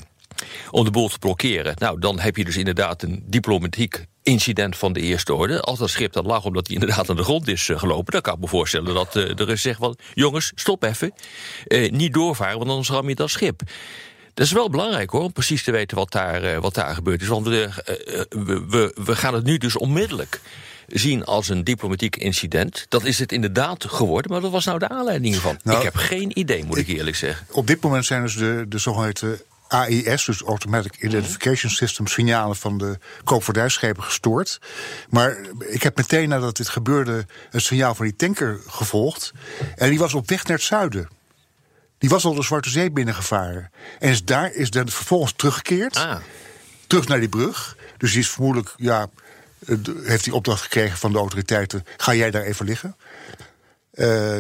om 0.70 0.84
de 0.84 0.90
boel 0.90 1.08
te 1.08 1.18
blokkeren, 1.18 1.74
nou, 1.78 2.00
dan 2.00 2.18
heb 2.20 2.36
je 2.36 2.44
dus 2.44 2.56
inderdaad 2.56 3.02
een 3.02 3.24
diplomatiek 3.26 4.04
incident 4.26 4.76
van 4.76 4.92
de 4.92 5.00
eerste 5.00 5.34
orde. 5.34 5.60
Als 5.60 5.78
dat 5.78 5.90
schip 5.90 6.12
dan 6.12 6.26
lag 6.26 6.44
omdat 6.44 6.66
hij 6.66 6.76
inderdaad 6.76 7.10
aan 7.10 7.16
de 7.16 7.24
grond 7.24 7.48
is 7.48 7.68
eh, 7.68 7.78
gelopen, 7.78 8.12
dan 8.12 8.20
kan 8.20 8.34
ik 8.34 8.40
me 8.40 8.48
voorstellen 8.48 8.94
dat 8.94 9.16
eh, 9.16 9.34
de 9.34 9.44
Russen 9.44 9.58
zeggen 9.58 9.84
van, 9.84 9.96
jongens, 10.14 10.52
stop 10.54 10.82
even, 10.82 11.12
Eh, 11.66 11.90
niet 11.90 12.14
doorvaren, 12.14 12.58
want 12.58 12.70
anders 12.70 12.88
ram 12.88 13.08
je 13.08 13.14
dat 13.14 13.30
schip. 13.30 13.62
Dat 14.36 14.46
is 14.46 14.52
wel 14.52 14.70
belangrijk 14.70 15.10
hoor, 15.10 15.22
om 15.22 15.32
precies 15.32 15.62
te 15.62 15.70
weten 15.70 15.96
wat 15.96 16.12
daar, 16.12 16.42
eh, 16.42 16.58
wat 16.58 16.74
daar 16.74 16.94
gebeurd 16.94 17.22
is. 17.22 17.28
Want 17.28 17.46
we, 17.46 17.68
eh, 17.84 18.20
eh, 18.20 18.24
we, 18.68 18.92
we, 19.04 19.16
gaan 19.16 19.34
het 19.34 19.44
nu 19.44 19.58
dus 19.58 19.76
onmiddellijk 19.76 20.40
zien 20.86 21.24
als 21.24 21.48
een 21.48 21.64
diplomatiek 21.64 22.16
incident. 22.16 22.86
Dat 22.88 23.04
is 23.04 23.18
het 23.18 23.32
inderdaad 23.32 23.84
geworden, 23.84 24.30
maar 24.30 24.40
wat 24.40 24.50
was 24.50 24.64
nou 24.64 24.78
de 24.78 24.88
aanleiding 24.88 25.34
van? 25.34 25.58
Nou, 25.62 25.78
ik 25.78 25.84
heb 25.84 25.94
geen 25.94 26.38
idee, 26.38 26.64
moet 26.64 26.76
ik 26.76 26.88
eerlijk 26.88 27.16
zeggen. 27.16 27.46
Op 27.50 27.66
dit 27.66 27.82
moment 27.82 28.04
zijn 28.06 28.22
dus 28.22 28.36
de, 28.36 28.64
de 28.68 28.78
zogeheten 28.78 29.40
AIS, 29.68 30.24
dus 30.24 30.42
Automatic 30.42 30.96
Identification 30.96 31.70
System, 31.70 32.06
signalen 32.06 32.56
van 32.56 32.78
de 32.78 32.98
koopvaardijschepen 33.24 34.02
gestoord. 34.02 34.60
Maar 35.10 35.36
ik 35.58 35.82
heb 35.82 35.96
meteen 35.96 36.28
nadat 36.28 36.56
dit 36.56 36.68
gebeurde 36.68 37.26
het 37.50 37.62
signaal 37.62 37.94
van 37.94 38.04
die 38.04 38.16
tanker 38.16 38.60
gevolgd. 38.66 39.32
En 39.74 39.90
die 39.90 39.98
was 39.98 40.14
op 40.14 40.28
weg 40.28 40.44
naar 40.44 40.56
het 40.56 40.66
zuiden. 40.66 41.08
Die 41.98 42.10
was 42.10 42.24
al 42.24 42.34
de 42.34 42.42
Zwarte 42.42 42.70
Zee 42.70 42.90
binnengevaren. 42.90 43.70
En 43.98 44.10
is 44.10 44.24
daar 44.24 44.52
is 44.52 44.70
dan 44.70 44.88
vervolgens 44.88 45.32
teruggekeerd. 45.36 45.96
Ah. 45.96 46.16
Terug 46.86 47.08
naar 47.08 47.20
die 47.20 47.28
brug. 47.28 47.76
Dus 47.96 48.10
die 48.10 48.20
is 48.20 48.30
vermoedelijk, 48.30 48.74
ja, 48.76 49.06
eh, 49.66 49.76
heeft 50.02 50.24
hij 50.24 50.34
opdracht 50.34 50.62
gekregen 50.62 50.98
van 50.98 51.12
de 51.12 51.18
autoriteiten. 51.18 51.84
Ga 51.96 52.14
jij 52.14 52.30
daar 52.30 52.42
even 52.42 52.66
liggen? 52.66 52.96
Eh, 53.90 54.36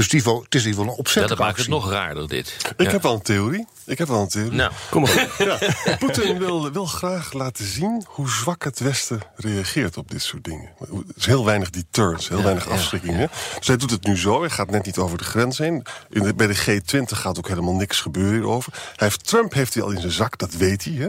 dus 0.00 0.08
die, 0.08 0.20
het 0.34 0.54
is 0.54 0.62
in 0.64 0.68
ieder 0.68 0.70
geval 0.70 0.84
een 0.84 0.90
Ja, 0.90 0.96
opzettelijke 0.96 1.36
dat 1.36 1.46
maakt 1.46 1.58
het 1.58 1.68
nog 1.68 1.90
raarder, 1.90 2.28
dit. 2.28 2.56
Ik 2.76 2.84
Ja. 2.86 2.90
heb 2.90 3.02
wel 3.02 3.14
een 3.14 3.22
theorie. 3.22 3.66
Ik 3.86 3.98
heb 3.98 4.08
wel 4.08 4.20
een 4.20 4.28
theorie. 4.28 4.52
Nou, 4.52 4.72
Kom 4.90 5.02
op. 5.02 5.08
Ja, 5.38 5.58
Poetin 5.98 6.38
wil, 6.38 6.72
wil 6.72 6.86
graag 6.86 7.32
laten 7.32 7.64
zien 7.66 8.04
hoe 8.06 8.28
zwak 8.30 8.64
het 8.64 8.78
Westen 8.80 9.20
reageert 9.36 9.96
op 9.96 10.10
dit 10.10 10.22
soort 10.22 10.44
dingen. 10.44 10.70
Er 10.80 10.86
is 11.16 11.26
heel 11.26 11.44
weinig 11.44 11.70
deterrence, 11.70 12.34
heel 12.34 12.42
weinig 12.42 12.68
afschrikking. 12.68 13.16
hè. 13.16 13.26
Dus 13.58 13.66
hij 13.66 13.76
doet 13.76 13.90
het 13.90 14.04
nu 14.06 14.16
zo, 14.18 14.40
hij 14.40 14.50
gaat 14.50 14.70
net 14.70 14.84
niet 14.86 14.98
over 14.98 15.18
de 15.18 15.24
grens 15.24 15.58
heen. 15.58 15.84
In 16.10 16.22
de, 16.22 16.34
bij 16.34 16.46
de 16.46 16.56
G20 16.56 17.02
gaat 17.04 17.38
ook 17.38 17.48
helemaal 17.48 17.74
niks 17.74 18.00
gebeuren 18.00 18.32
hierover. 18.34 18.72
Hij 18.96 19.08
heeft, 19.08 19.26
Trump 19.26 19.52
heeft 19.54 19.74
hij 19.74 19.82
al 19.82 19.90
in 19.90 20.00
zijn 20.00 20.12
zak, 20.12 20.38
dat 20.38 20.52
weet 20.52 20.84
hij. 20.84 20.92
Hè. 20.94 21.06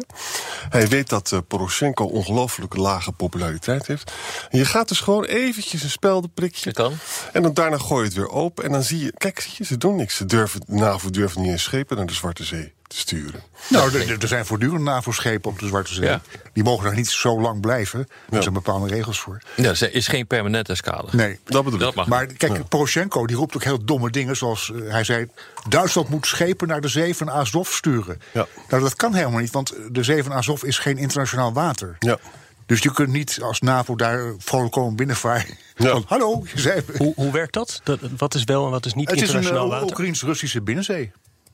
Hij 0.70 0.88
weet 0.88 1.10
dat 1.10 1.32
eh, 1.32 1.40
Poroshenko 1.48 2.04
ongelooflijk 2.06 2.76
lage 2.76 3.12
populariteit 3.12 3.88
heeft. 3.88 4.12
En 4.50 4.58
je 4.58 4.66
gaat 4.66 4.88
dus 4.88 5.00
gewoon 5.00 5.24
eventjes 5.24 5.84
een 5.84 5.90
speldenprikje. 5.90 6.72
Dat 6.74 6.74
kan. 6.74 6.98
En 7.34 7.42
dan 7.42 7.54
daarna 7.54 7.78
gooi 7.78 8.00
je 8.02 8.06
het 8.08 8.14
weer 8.18 8.30
open. 8.30 8.64
En 8.64 8.72
dan 8.72 8.81
zie 8.84 9.04
je, 9.04 9.14
kijk, 9.18 9.40
zie 9.40 9.52
je, 9.58 9.64
ze 9.66 9.78
doen 9.78 9.96
niks. 9.96 10.16
Ze 10.16 10.26
durven, 10.26 10.62
de 10.68 10.74
NAVO 10.74 11.10
durft 11.10 11.36
niet 11.38 11.48
eens 11.52 11.64
schepen 11.64 11.98
naar 11.98 12.06
de 12.06 12.14
Zwarte 12.14 12.44
Zee 12.44 12.74
te 12.88 12.98
sturen. 12.98 13.42
Nou, 13.70 14.00
er, 14.00 14.22
er 14.22 14.28
zijn 14.28 14.46
voortdurend 14.46 14.82
NAVO-schepen 14.84 15.52
op 15.52 15.60
de 15.60 15.68
Zwarte 15.68 15.94
Zee. 15.94 16.06
Ja. 16.08 16.22
Die 16.54 16.64
mogen 16.64 16.84
daar 16.86 16.96
niet 16.96 17.10
zo 17.10 17.42
lang 17.42 17.62
blijven. 17.62 18.00
Er 18.00 18.36
Ja. 18.36 18.42
zijn 18.42 18.54
bepaalde 18.54 18.88
regels 18.88 19.20
voor. 19.20 19.42
ja, 19.56 19.70
er 19.70 19.94
is 19.94 20.08
geen 20.08 20.28
permanent 20.28 20.70
escade. 20.70 21.08
Nee. 21.12 21.40
Dat 21.44 21.64
bedoel 21.64 21.80
Dat 21.80 21.90
ik. 21.90 21.96
mag. 21.96 22.08
Maar 22.08 22.26
kijk, 22.26 22.68
Poroshenko 22.68 23.28
die 23.28 23.36
roept 23.36 23.56
ook 23.56 23.64
heel 23.64 23.86
domme 23.86 24.10
dingen. 24.10 24.36
Zoals 24.38 24.72
eh, 24.72 24.92
hij 24.92 25.04
zei: 25.04 25.28
Duitsland 25.70 26.10
moet 26.10 26.26
schepen 26.28 26.68
naar 26.68 26.82
de 26.82 26.88
zee 26.88 27.16
van 27.16 27.32
Azov 27.32 27.70
sturen. 27.74 28.22
Ja. 28.34 28.48
Nou, 28.70 28.84
dat 28.84 28.96
kan 28.96 29.14
helemaal 29.14 29.40
niet, 29.40 29.52
want 29.52 29.74
de 29.92 30.04
zee 30.04 30.24
van 30.24 30.34
Azov 30.34 30.64
is 30.64 30.78
geen 30.78 30.98
internationaal 30.98 31.54
water. 31.54 31.96
Ja. 32.00 32.18
Dus 32.66 32.80
je 32.80 32.92
kunt 32.94 33.12
niet 33.12 33.40
als 33.42 33.60
NAVO 33.60 33.96
daar 33.96 34.34
vrolijk 34.38 34.72
komen 34.72 34.96
binnenvaren. 34.96 35.58
Ja. 35.76 35.90
Van, 35.90 36.04
hallo, 36.08 36.44
je 36.54 36.60
zei. 36.60 36.82
Hoe, 36.98 37.14
hoe 37.16 37.32
werkt 37.32 37.54
dat? 37.54 37.82
dat? 37.84 38.00
Wat 38.18 38.34
is 38.34 38.44
wel 38.44 38.66
en 38.66 38.72
wat 38.72 38.86
is 38.86 38.94
niet 38.94 39.10
Het 39.10 39.22
is 39.22 39.22
een 39.22 39.28
internationaal 39.28 39.66
uh, 39.66 39.72
water? 39.72 39.88
Oekraïns-Russische 39.90 40.62
binnenzee. 40.62 41.12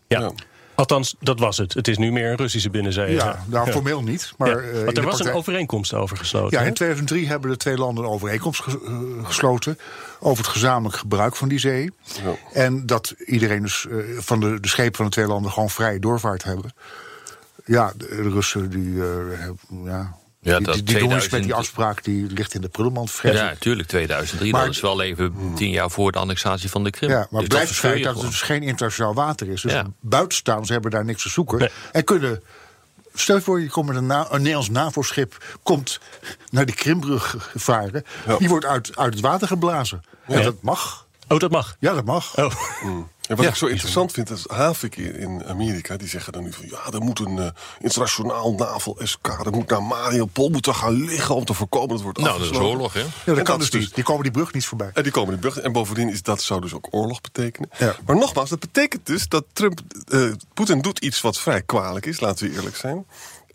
Ja. 0.07 0.19
Ja. 0.19 0.31
Althans, 0.75 1.15
dat 1.19 1.39
was 1.39 1.57
het. 1.57 1.73
Het 1.73 1.87
is 1.87 1.97
nu 1.97 2.11
meer 2.11 2.29
een 2.29 2.35
Russische 2.35 2.69
binnenzee. 2.69 3.13
Ja, 3.13 3.43
nou 3.45 3.71
formeel 3.71 4.01
niet. 4.01 4.33
Maar, 4.37 4.49
Ja, 4.49 4.55
eh, 4.57 4.83
Want 4.83 4.97
er 4.97 5.03
was 5.03 5.19
een 5.19 5.33
overeenkomst 5.33 5.93
over 5.93 6.17
gesloten. 6.17 6.59
Ja, 6.59 6.65
in 6.65 6.73
2003 6.73 7.27
hebben 7.27 7.49
de 7.49 7.57
twee 7.57 7.77
landen 7.77 8.03
een 8.03 8.09
overeenkomst 8.09 8.65
eh, 8.67 8.73
gesloten 9.23 9.77
over 10.19 10.43
het 10.43 10.53
gezamenlijk 10.53 10.95
gebruik 10.95 11.35
van 11.35 11.47
die 11.47 11.59
zee. 11.59 11.91
Ja. 12.23 12.35
En 12.53 12.85
dat 12.85 13.15
iedereen 13.25 13.61
dus 13.61 13.87
eh, 13.87 13.97
van 14.17 14.39
de, 14.39 14.59
de 14.59 14.67
schepen 14.67 14.95
van 14.95 15.05
de 15.05 15.11
twee 15.11 15.27
landen 15.27 15.51
gewoon 15.51 15.69
vrije 15.69 15.99
doorvaart 15.99 16.43
hebben. 16.43 16.73
Ja, 17.65 17.93
de, 17.95 18.07
de 18.07 18.29
Russen 18.29 18.69
die, 18.69 18.93
eh, 19.01 19.09
hebben, 19.29 19.83
ja, 19.83 20.17
Ja, 20.47 20.57
die, 20.57 20.65
dat 20.65 20.75
die, 20.75 20.83
die 20.83 20.97
doen 20.97 21.03
iets 21.03 21.13
met 21.13 21.29
2000 21.29 21.43
die 21.43 21.53
afspraak 21.53 22.03
die 22.03 22.25
ligt 22.25 22.53
in 22.53 22.61
de 22.61 22.69
prullenmand. 22.69 23.19
Ja, 23.23 23.31
natuurlijk, 23.31 23.87
2003. 23.87 24.51
Maar- 24.51 24.65
dat 24.65 24.73
is 24.75 24.79
wel 24.81 25.01
even 25.01 25.33
tien 25.55 25.69
jaar 25.69 25.89
voor 25.91 26.11
de 26.11 26.19
annexatie 26.19 26.69
van 26.69 26.83
de 26.83 26.89
Krim. 26.89 27.09
Ja, 27.09 27.27
maar 27.29 27.39
Dus 27.39 27.49
blijft 27.49 27.69
het 27.69 27.77
feit 27.77 28.03
dat 28.03 28.15
het 28.15 28.25
dus 28.25 28.41
geen 28.41 28.63
internationaal 28.63 29.13
water 29.13 29.47
is. 29.49 29.61
Dus 29.61 29.71
Ja. 29.71 29.85
buitenstaanders 29.99 30.69
hebben 30.69 30.91
daar 30.91 31.05
niks 31.05 31.21
te 31.23 31.29
zoeken. 31.29 31.59
Nee. 31.59 31.69
En 31.91 32.03
kunnen. 32.03 32.43
Stel 33.13 33.35
je 33.35 33.41
voor, 33.41 33.61
je 33.61 33.69
komt 33.69 33.87
met 33.87 33.95
een, 33.95 34.05
na, 34.05 34.27
een 34.29 34.37
Nederlands 34.37 34.69
NAVO-schip... 34.69 35.57
komt 35.63 35.99
naar 36.49 36.65
de 36.65 36.73
Krimbrug 36.73 37.51
varen. 37.55 38.03
Ja. 38.27 38.37
Die 38.37 38.49
wordt 38.49 38.65
uit, 38.65 38.97
uit 38.97 39.13
het 39.13 39.21
water 39.21 39.47
geblazen. 39.47 40.03
En 40.27 40.43
dat 40.43 40.61
mag. 40.61 41.05
Oh, 41.27 41.39
dat 41.39 41.51
mag. 41.51 41.75
Ja, 41.79 41.93
dat 41.93 42.05
mag. 42.05 42.37
Oh. 42.37 42.51
En 43.27 43.35
wat 43.35 43.45
Ja. 43.45 43.51
ik 43.51 43.57
zo 43.57 43.65
interessant 43.65 44.11
vind, 44.11 44.29
is 44.29 44.43
Havik 44.47 44.95
in- 44.97 45.15
in 45.15 45.45
Amerika, 45.45 45.97
die 45.97 46.07
zeggen 46.07 46.33
dan 46.33 46.43
nu 46.43 46.53
van 46.53 46.65
ja, 46.69 46.91
er 46.93 47.01
moet 47.01 47.19
een 47.19 47.37
eh, 47.39 47.47
internationaal 47.79 48.53
navel-SK, 48.53 49.27
er 49.27 49.51
moet 49.51 49.69
naar 49.69 49.83
Mariupol 49.83 50.49
moeten 50.49 50.75
gaan 50.75 50.93
liggen 51.05 51.35
om 51.35 51.45
te 51.45 51.53
voorkomen 51.53 51.87
dat 51.87 51.95
het 51.97 52.05
wordt 52.05 52.19
Nou, 52.19 52.39
dat 52.39 52.51
is 52.51 52.57
oorlog, 52.57 52.93
hè? 52.93 52.99
Ja, 52.99 53.07
dat 53.25 53.35
kan 53.35 53.59
dat 53.59 53.71
dus 53.71 53.81
niet. 53.81 53.95
Die 53.95 54.03
komen 54.03 54.23
die 54.23 54.31
brug 54.31 54.53
niet 54.53 54.65
voorbij. 54.65 54.89
En 54.93 55.03
die 55.03 55.11
komen 55.11 55.33
de 55.33 55.39
brug. 55.39 55.57
En 55.59 55.71
bovendien 55.71 56.09
is 56.09 56.21
dat 56.21 56.41
zou 56.41 56.61
dus 56.61 56.73
ook 56.73 56.87
oorlog 56.91 57.21
betekenen. 57.21 57.69
Ja. 57.77 57.95
Maar 58.05 58.15
nogmaals, 58.15 58.49
dat 58.49 58.59
betekent 58.59 59.05
dus 59.05 59.27
dat 59.27 59.43
Trump. 59.53 59.79
eh, 60.07 60.31
Poetin 60.53 60.81
doet 60.81 60.99
iets 60.99 61.21
wat 61.21 61.39
vrij 61.39 61.61
kwalijk 61.61 62.05
is, 62.05 62.19
laten 62.19 62.47
we 62.49 62.55
eerlijk 62.55 62.75
zijn. 62.75 63.05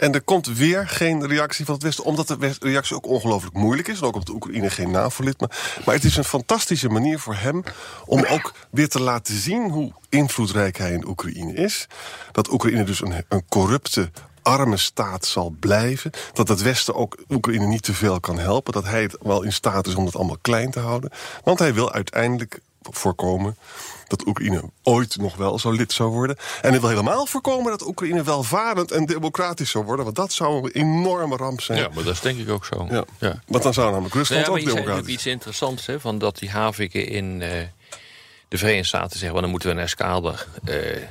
En 0.02 0.14
er 0.14 0.22
komt 0.22 0.46
weer 0.46 0.88
geen 0.88 1.26
reactie 1.26 1.64
van 1.64 1.74
het 1.74 1.82
Westen, 1.82 2.04
omdat 2.04 2.28
de 2.28 2.54
reactie 2.60 2.96
ook 2.96 3.06
ongelooflijk 3.06 3.54
moeilijk 3.54 3.88
is. 3.88 4.00
En 4.00 4.06
ook 4.06 4.14
omdat 4.14 4.28
Oekraïne 4.28 4.70
geen 4.70 4.90
NAVO-lid. 4.90 5.40
Maar, 5.40 5.80
maar 5.84 5.94
het 5.94 6.04
is 6.04 6.16
een 6.16 6.24
fantastische 6.24 6.88
manier 6.88 7.18
voor 7.18 7.34
hem 7.34 7.62
om 8.04 8.24
ook 8.24 8.54
weer 8.70 8.88
te 8.88 9.02
laten 9.02 9.34
zien 9.34 9.70
hoe 9.70 9.92
invloedrijk 10.08 10.78
hij 10.78 10.92
in 10.92 11.06
Oekraïne 11.06 11.54
is. 11.54 11.86
Dat 12.32 12.52
Oekraïne 12.52 12.84
dus 12.84 13.00
een, 13.00 13.24
een 13.28 13.44
corrupte 13.48 14.10
arme 14.42 14.76
staat 14.76 15.26
zal 15.26 15.54
blijven. 15.60 16.10
Dat 16.32 16.48
het 16.48 16.62
Westen 16.62 16.94
ook 16.94 17.18
Oekraïne 17.28 17.66
niet 17.66 17.82
te 17.82 17.94
veel 17.94 18.20
kan 18.20 18.38
helpen. 18.38 18.72
Dat 18.72 18.84
hij 18.84 19.02
het 19.02 19.16
wel 19.20 19.42
in 19.42 19.52
staat 19.52 19.86
is 19.86 19.94
om 19.94 20.04
het 20.04 20.16
allemaal 20.16 20.38
klein 20.40 20.70
te 20.70 20.80
houden. 20.80 21.10
Want 21.44 21.58
hij 21.58 21.74
wil 21.74 21.92
uiteindelijk 21.92 22.60
voorkomen 22.90 23.56
dat 24.06 24.26
Oekraïne 24.26 24.62
ooit 24.82 25.16
nog 25.16 25.36
wel 25.36 25.58
zo 25.58 25.70
lid 25.70 25.92
zou 25.92 26.10
worden. 26.10 26.36
En 26.62 26.70
hij 26.70 26.80
wil 26.80 26.88
helemaal 26.88 27.26
voorkomen 27.26 27.70
dat 27.70 27.86
Oekraïne 27.86 28.22
welvarend 28.22 28.90
en 28.90 29.06
democratisch 29.06 29.70
zou 29.70 29.84
worden. 29.84 30.04
Want 30.04 30.16
dat 30.16 30.32
zou 30.32 30.64
een 30.64 30.70
enorme 30.70 31.36
ramp 31.36 31.60
zijn. 31.60 31.78
Ja, 31.78 31.88
maar 31.94 32.04
dat 32.04 32.14
is 32.14 32.20
denk 32.20 32.38
ik 32.38 32.50
ook 32.50 32.64
zo. 32.64 32.86
Ja. 32.90 33.04
Ja. 33.18 33.42
Want 33.46 33.62
dan 33.62 33.74
zou 33.74 33.90
namelijk 33.90 34.14
Nou 34.14 34.26
Rusland 34.26 34.46
ja, 34.46 34.50
maar 34.50 34.60
ook 34.60 34.64
je 34.64 34.70
zei 34.70 34.82
democratisch 34.82 35.12
iets 35.12 35.26
interessants, 35.26 35.86
hè, 35.86 36.00
van 36.00 36.18
dat 36.18 36.38
die 36.38 36.50
haviken 36.50 37.08
in, 37.08 37.42
eh, 37.42 37.50
de 38.48 38.58
Verenigde 38.58 38.86
Staten 38.86 39.18
zeggen... 39.18 39.40
dan 39.40 39.50
moeten 39.50 39.68
we 39.68 39.74
een 39.74 39.82
escade 39.82 40.34
eh, 40.64 41.02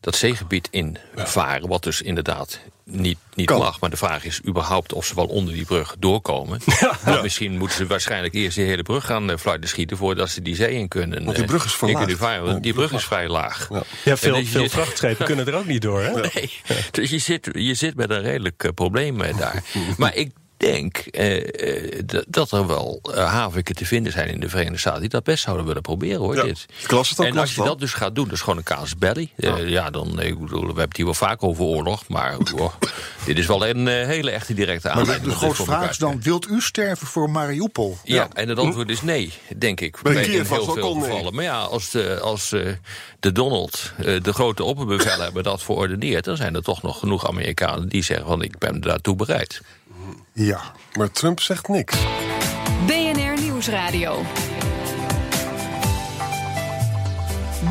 dat 0.00 0.16
zeegebied 0.16 0.68
invaren... 0.70 1.68
wat 1.68 1.82
dus 1.82 2.02
inderdaad 2.02 2.60
niet, 2.90 3.18
niet 3.34 3.50
mag. 3.50 3.80
Maar 3.80 3.90
de 3.90 3.96
vraag 3.96 4.24
is 4.24 4.40
überhaupt 4.46 4.92
of 4.92 5.06
ze 5.06 5.14
wel 5.14 5.26
onder 5.26 5.54
die 5.54 5.64
brug 5.64 5.96
doorkomen. 5.98 6.60
Want 7.04 7.22
Misschien 7.22 7.58
moeten 7.58 7.76
ze 7.76 7.86
waarschijnlijk 7.86 8.34
eerst 8.34 8.56
die 8.56 8.66
hele 8.66 8.82
brug 8.82 9.06
gaan 9.06 9.30
uh, 9.30 9.36
fluiten 9.36 9.68
schieten... 9.68 9.96
voordat 9.96 10.30
ze 10.30 10.42
die 10.42 10.54
zee 10.54 10.74
in 10.74 10.88
kunnen. 10.88 11.24
Want 11.24 11.36
die 11.36 11.44
eh, 11.44 11.50
brug 11.50 11.64
is 11.64 11.72
in 11.72 11.78
verlaagd. 11.78 11.98
kunnen 11.98 12.18
varen, 12.18 12.42
want 12.42 12.54
Ja, 12.54 12.60
die 12.60 12.72
brug 12.72 12.92
is 12.92 13.04
vrij 13.04 13.28
laag. 13.28 13.68
Ja. 13.70 13.82
Ja, 14.04 14.16
veel, 14.16 14.34
veel 14.44 14.44
zit- 14.62 14.70
vrachtschepen 14.70 15.24
kunnen 15.26 15.46
er 15.46 15.54
ook 15.54 15.66
niet 15.66 15.82
door, 15.82 16.02
hè? 16.02 16.10
Nee. 16.34 16.50
Dus 16.90 17.10
je 17.10 17.18
zit, 17.18 17.48
je 17.52 17.74
zit 17.74 17.94
met 17.96 18.10
een 18.10 18.22
redelijk 18.22 18.64
eh, 18.64 18.70
probleem 18.74 19.20
eh, 19.20 19.38
daar. 19.38 19.62
Maar 19.96 20.14
ik 20.14 20.30
denk 20.56 20.96
eh, 20.96 21.96
eh, 21.96 22.02
dat 22.28 22.52
er 22.52 22.66
wel 22.66 23.00
eh, 23.14 23.32
haviken 23.32 23.74
te 23.74 23.86
vinden 23.86 24.12
zijn 24.12 24.28
in 24.28 24.40
de 24.40 24.48
Verenigde 24.48 24.78
Staten... 24.78 25.00
die 25.00 25.08
dat 25.08 25.24
best 25.24 25.42
zouden 25.42 25.66
willen 25.66 25.82
proberen, 25.82 26.18
hoor. 26.18 26.36
Ja, 26.36 26.42
dit. 26.42 26.66
dan, 26.88 27.26
en 27.26 27.38
als 27.38 27.54
je 27.54 27.62
dat 27.62 27.78
dus 27.78 27.92
gaat 27.92 28.14
doen, 28.14 28.24
dat 28.24 28.32
is 28.32 28.40
gewoon 28.40 28.56
een 28.56 28.64
casus 28.64 28.96
belli. 28.96 29.30
Eh, 29.36 29.68
ja, 29.68 29.90
dan, 29.90 30.20
ik 30.20 30.38
bedoel, 30.38 30.60
we 30.60 30.66
hebben 30.66 30.82
het 30.82 30.96
hier 30.96 31.04
wel 31.04 31.14
vaak 31.14 31.42
over 31.42 31.64
oorlog... 31.64 32.08
maar 32.08 32.36
oh, 32.56 32.72
dit 33.24 33.38
is 33.38 33.46
wel 33.46 33.66
een 33.66 33.86
hele 33.86 34.30
echte 34.30 34.54
directe 34.54 34.86
Maar 34.86 34.96
de, 34.96 35.00
aanleiding. 35.00 35.32
de 35.32 35.38
om 35.40 35.48
dit 35.48 35.56
grote 35.56 35.70
vraag 35.70 35.90
is 35.90 35.98
dan, 35.98 36.22
wilt 36.22 36.48
u 36.48 36.60
sterven 36.60 37.06
voor 37.06 37.30
Mariupol? 37.30 37.98
Ja, 38.04 38.28
en 38.32 38.48
het 38.48 38.58
antwoord 38.58 38.88
is 38.88 39.02
nee, 39.02 39.32
denk 39.56 39.80
ik. 39.80 40.02
Bij 40.02 40.24
in 40.24 40.30
heel 40.30 40.44
veel 40.44 40.94
nee. 40.94 41.02
gevallen. 41.02 41.34
Maar 41.34 41.44
ja, 41.44 41.60
als 41.60 41.90
de, 41.90 42.20
als, 42.20 42.52
eh, 42.52 42.72
de 43.20 43.32
Donald, 43.32 43.92
eh, 43.96 44.22
de 44.22 44.32
grote 44.32 44.64
opperbevelhebber, 44.64 45.42
dat 45.52 45.62
verordeneert... 45.62 46.24
dan 46.24 46.36
zijn 46.36 46.54
er 46.54 46.62
toch 46.62 46.82
nog 46.82 46.98
genoeg 46.98 47.28
Amerikanen 47.28 47.88
die 47.88 48.02
zeggen 48.02 48.26
van... 48.26 48.42
ik 48.42 48.58
ben 48.58 48.80
daartoe 48.80 49.16
bereid. 49.16 49.60
Ja. 50.32 50.60
Maar 50.98 51.10
Trump 51.10 51.40
zegt 51.40 51.68
niks. 51.68 51.96
BNR 52.86 53.40
Nieuwsradio. 53.42 54.22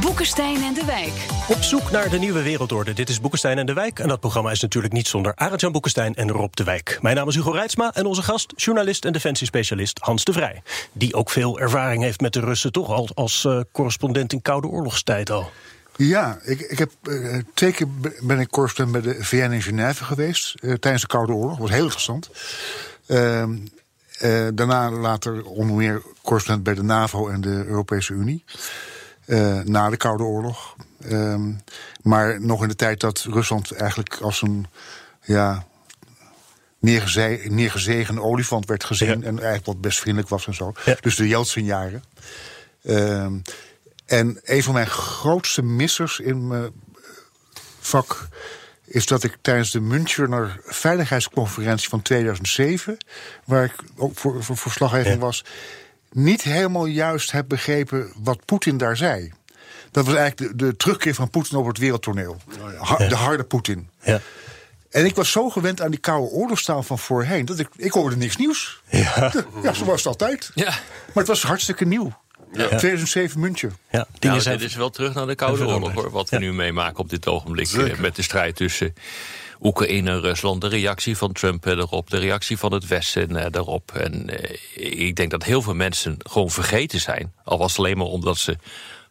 Boekenstein 0.02 0.64
en 0.64 0.74
de 0.74 0.86
Wijk. 0.86 1.26
Op 1.50 1.62
zoek 1.62 1.92
naar 1.92 2.10
de 2.10 2.20
nieuwe 2.20 2.42
wereldorde. 2.42 2.94
Dit 2.94 3.10
is 3.10 3.22
Boekenstein 3.22 3.58
en 3.58 3.66
de 3.66 3.74
Wijk. 3.74 4.00
En 4.00 4.08
dat 4.08 4.20
programma 4.20 4.52
is 4.52 4.62
natuurlijk 4.62 4.94
niet 4.94 5.08
zonder 5.08 5.36
Arend-Jan 5.36 5.72
Boekenstein 5.72 6.16
en 6.16 6.32
Rob 6.32 6.54
de 6.54 6.64
Wijk. 6.64 6.98
Mijn 7.02 7.16
naam 7.16 7.28
is 7.28 7.36
Hugo 7.36 7.52
Reitsma 7.52 7.94
en 7.94 8.06
onze 8.06 8.22
gast, 8.22 8.54
journalist 8.56 9.06
en 9.06 9.14
defensiespecialist 9.14 10.00
Hans 10.00 10.24
de 10.24 10.34
Vrij. 10.34 10.62
Die 10.92 11.14
ook 11.14 11.30
veel 11.30 11.60
ervaring 11.60 12.04
heeft 12.04 12.22
met 12.22 12.34
de 12.34 12.40
Russen, 12.40 12.72
toch 12.72 12.90
al 12.90 13.10
als 13.14 13.46
eh, 13.46 13.60
correspondent 13.72 14.34
in 14.34 14.42
Koude 14.42 14.68
Oorlogstijd 14.68 15.30
al. 15.30 15.52
Ja, 15.98 16.40
ik, 16.44 16.60
ik 16.60 16.78
heb 16.78 16.92
eh, 17.04 17.38
twee 17.54 17.72
keer 17.72 17.88
be- 17.92 18.20
ben 18.22 18.40
ik 18.40 18.50
correspondent 18.50 19.04
bij 19.04 19.14
de 19.14 19.24
VN 19.24 19.52
in 19.52 19.62
Genève 19.62 20.04
geweest 20.04 20.56
eh, 20.56 20.74
tijdens 20.74 21.02
de 21.02 21.08
Koude 21.10 21.34
Oorlog. 21.34 21.52
Dat 21.52 21.60
was 21.60 21.70
heel 21.70 21.84
interessant. 21.84 22.30
Ehm, 23.06 23.58
eh, 24.20 24.48
daarna 24.54 24.92
later 24.92 25.46
onder 25.46 25.76
meer 25.76 26.02
correspondent 26.22 26.64
bij 26.66 26.74
de 26.76 26.84
NAVO 26.84 27.28
en 27.30 27.42
de 27.42 27.64
Europese 27.66 28.14
Unie. 28.14 28.44
na 29.64 29.90
de 29.90 29.98
Koude 29.98 30.24
Oorlog. 30.24 30.76
Ehm, 31.02 31.52
maar 32.02 32.42
nog 32.42 32.62
in 32.62 32.68
de 32.68 32.76
tijd 32.76 33.00
dat 33.00 33.26
Rusland 33.30 33.72
eigenlijk 33.72 34.16
als 34.22 34.42
een 34.42 34.66
ja, 35.22 35.66
neergeze 36.80 37.40
neergezegen 37.50 38.20
olifant 38.24 38.66
werd 38.66 38.84
gezien. 38.84 39.08
Ja. 39.08 39.14
En 39.26 39.36
eigenlijk 39.36 39.66
wat 39.66 39.82
best 39.82 40.00
vriendelijk 40.00 40.30
was 40.30 40.48
en 40.48 40.54
zo. 40.54 40.74
Ja. 40.86 40.96
Dus 41.02 41.16
de 41.16 41.28
Yeltsin-jaren. 41.28 42.04
Ehm, 42.84 43.34
en 44.06 44.40
een 44.44 44.64
van 44.64 44.74
mijn 44.74 44.88
grootste 44.88 45.62
missers 45.64 46.20
in 46.20 46.48
mijn 46.48 46.72
vak 47.80 48.28
is 48.86 49.06
dat 49.06 49.24
ik 49.24 49.38
tijdens 49.42 49.72
de 49.72 49.80
Münchener 49.80 50.60
Veiligheidsconferentie 50.66 51.90
van 51.90 52.02
2007, 52.02 52.98
waar 53.46 53.64
ik 53.64 53.74
ook 53.98 54.18
voor, 54.18 54.44
voor 54.44 54.58
verslaggeving 54.58 55.14
Ja. 55.14 55.20
was, 55.20 55.44
niet 56.12 56.42
helemaal 56.42 56.86
juist 56.86 57.32
heb 57.32 57.48
begrepen 57.48 58.12
wat 58.24 58.46
Poetin 58.46 58.78
daar 58.78 58.98
zei. 58.98 59.32
Dat 59.92 60.06
was 60.06 60.16
eigenlijk 60.16 60.58
de, 60.60 60.66
de 60.66 60.76
terugkeer 60.78 61.14
van 61.14 61.30
Poetin 61.30 61.58
op 61.58 61.68
het 61.68 61.78
wereldtoneel. 61.78 62.38
Ha- 62.78 63.08
De 63.08 63.16
harde 63.16 63.44
Poetin. 63.44 63.90
Ja. 64.02 64.22
En 64.90 65.06
ik 65.06 65.16
was 65.16 65.32
zo 65.32 65.50
gewend 65.50 65.82
aan 65.82 65.92
die 65.92 66.00
koude 66.00 66.30
oorlogstaal 66.32 66.84
van 66.84 67.00
voorheen... 67.00 67.46
dat 67.46 67.60
ik, 67.60 67.68
ik 67.76 67.92
hoorde 67.92 68.16
niks 68.18 68.36
nieuws. 68.38 68.82
Ja. 68.90 69.32
Ja, 69.64 69.74
zo 69.74 69.86
was 69.86 69.98
het 69.98 70.06
altijd. 70.08 70.52
Ja, 70.54 70.70
Maar 70.70 70.80
het 71.14 71.28
was 71.28 71.44
hartstikke 71.44 71.86
nieuw. 71.86 72.14
2007 72.56 73.40
München. 73.40 73.70
Ja, 73.92 74.08
dingen 74.12 74.28
nou, 74.30 74.42
zijn 74.42 74.58
dit 74.58 74.70
is 74.70 74.76
wel 74.76 74.90
terug 74.90 75.14
naar 75.14 75.28
de 75.28 75.36
Koude. 75.36 75.66
Oorlog, 75.68 75.94
hoor. 75.94 76.12
Wat 76.12 76.30
we 76.30 76.36
Ja. 76.36 76.42
nu 76.42 76.54
meemaken 76.54 77.00
op 77.00 77.10
dit 77.10 77.28
ogenblik. 77.28 77.68
Zeker. 77.68 77.92
eh, 77.92 78.00
Met 78.00 78.16
de 78.16 78.22
strijd 78.22 78.56
tussen 78.56 78.94
Oekraïne 79.62 80.10
en 80.12 80.22
Rusland. 80.22 80.62
De 80.62 80.68
reactie 80.68 81.18
van 81.18 81.32
Trump 81.32 81.66
eh, 81.66 81.72
erop. 81.74 82.10
De 82.10 82.18
reactie 82.18 82.58
van 82.58 82.74
het 82.74 82.88
Westen 82.88 83.36
eh, 83.36 83.52
daarop. 83.52 83.92
En 83.92 84.30
eh, 84.40 84.58
ik 85.08 85.16
denk 85.16 85.32
dat 85.32 85.44
heel 85.44 85.62
veel 85.62 85.74
mensen 85.76 86.18
gewoon 86.20 86.50
vergeten 86.52 87.00
zijn. 87.00 87.34
Al 87.44 87.58
was 87.58 87.70
het 87.70 87.80
alleen 87.80 87.98
maar 87.98 88.08
omdat 88.08 88.38
ze 88.38 88.58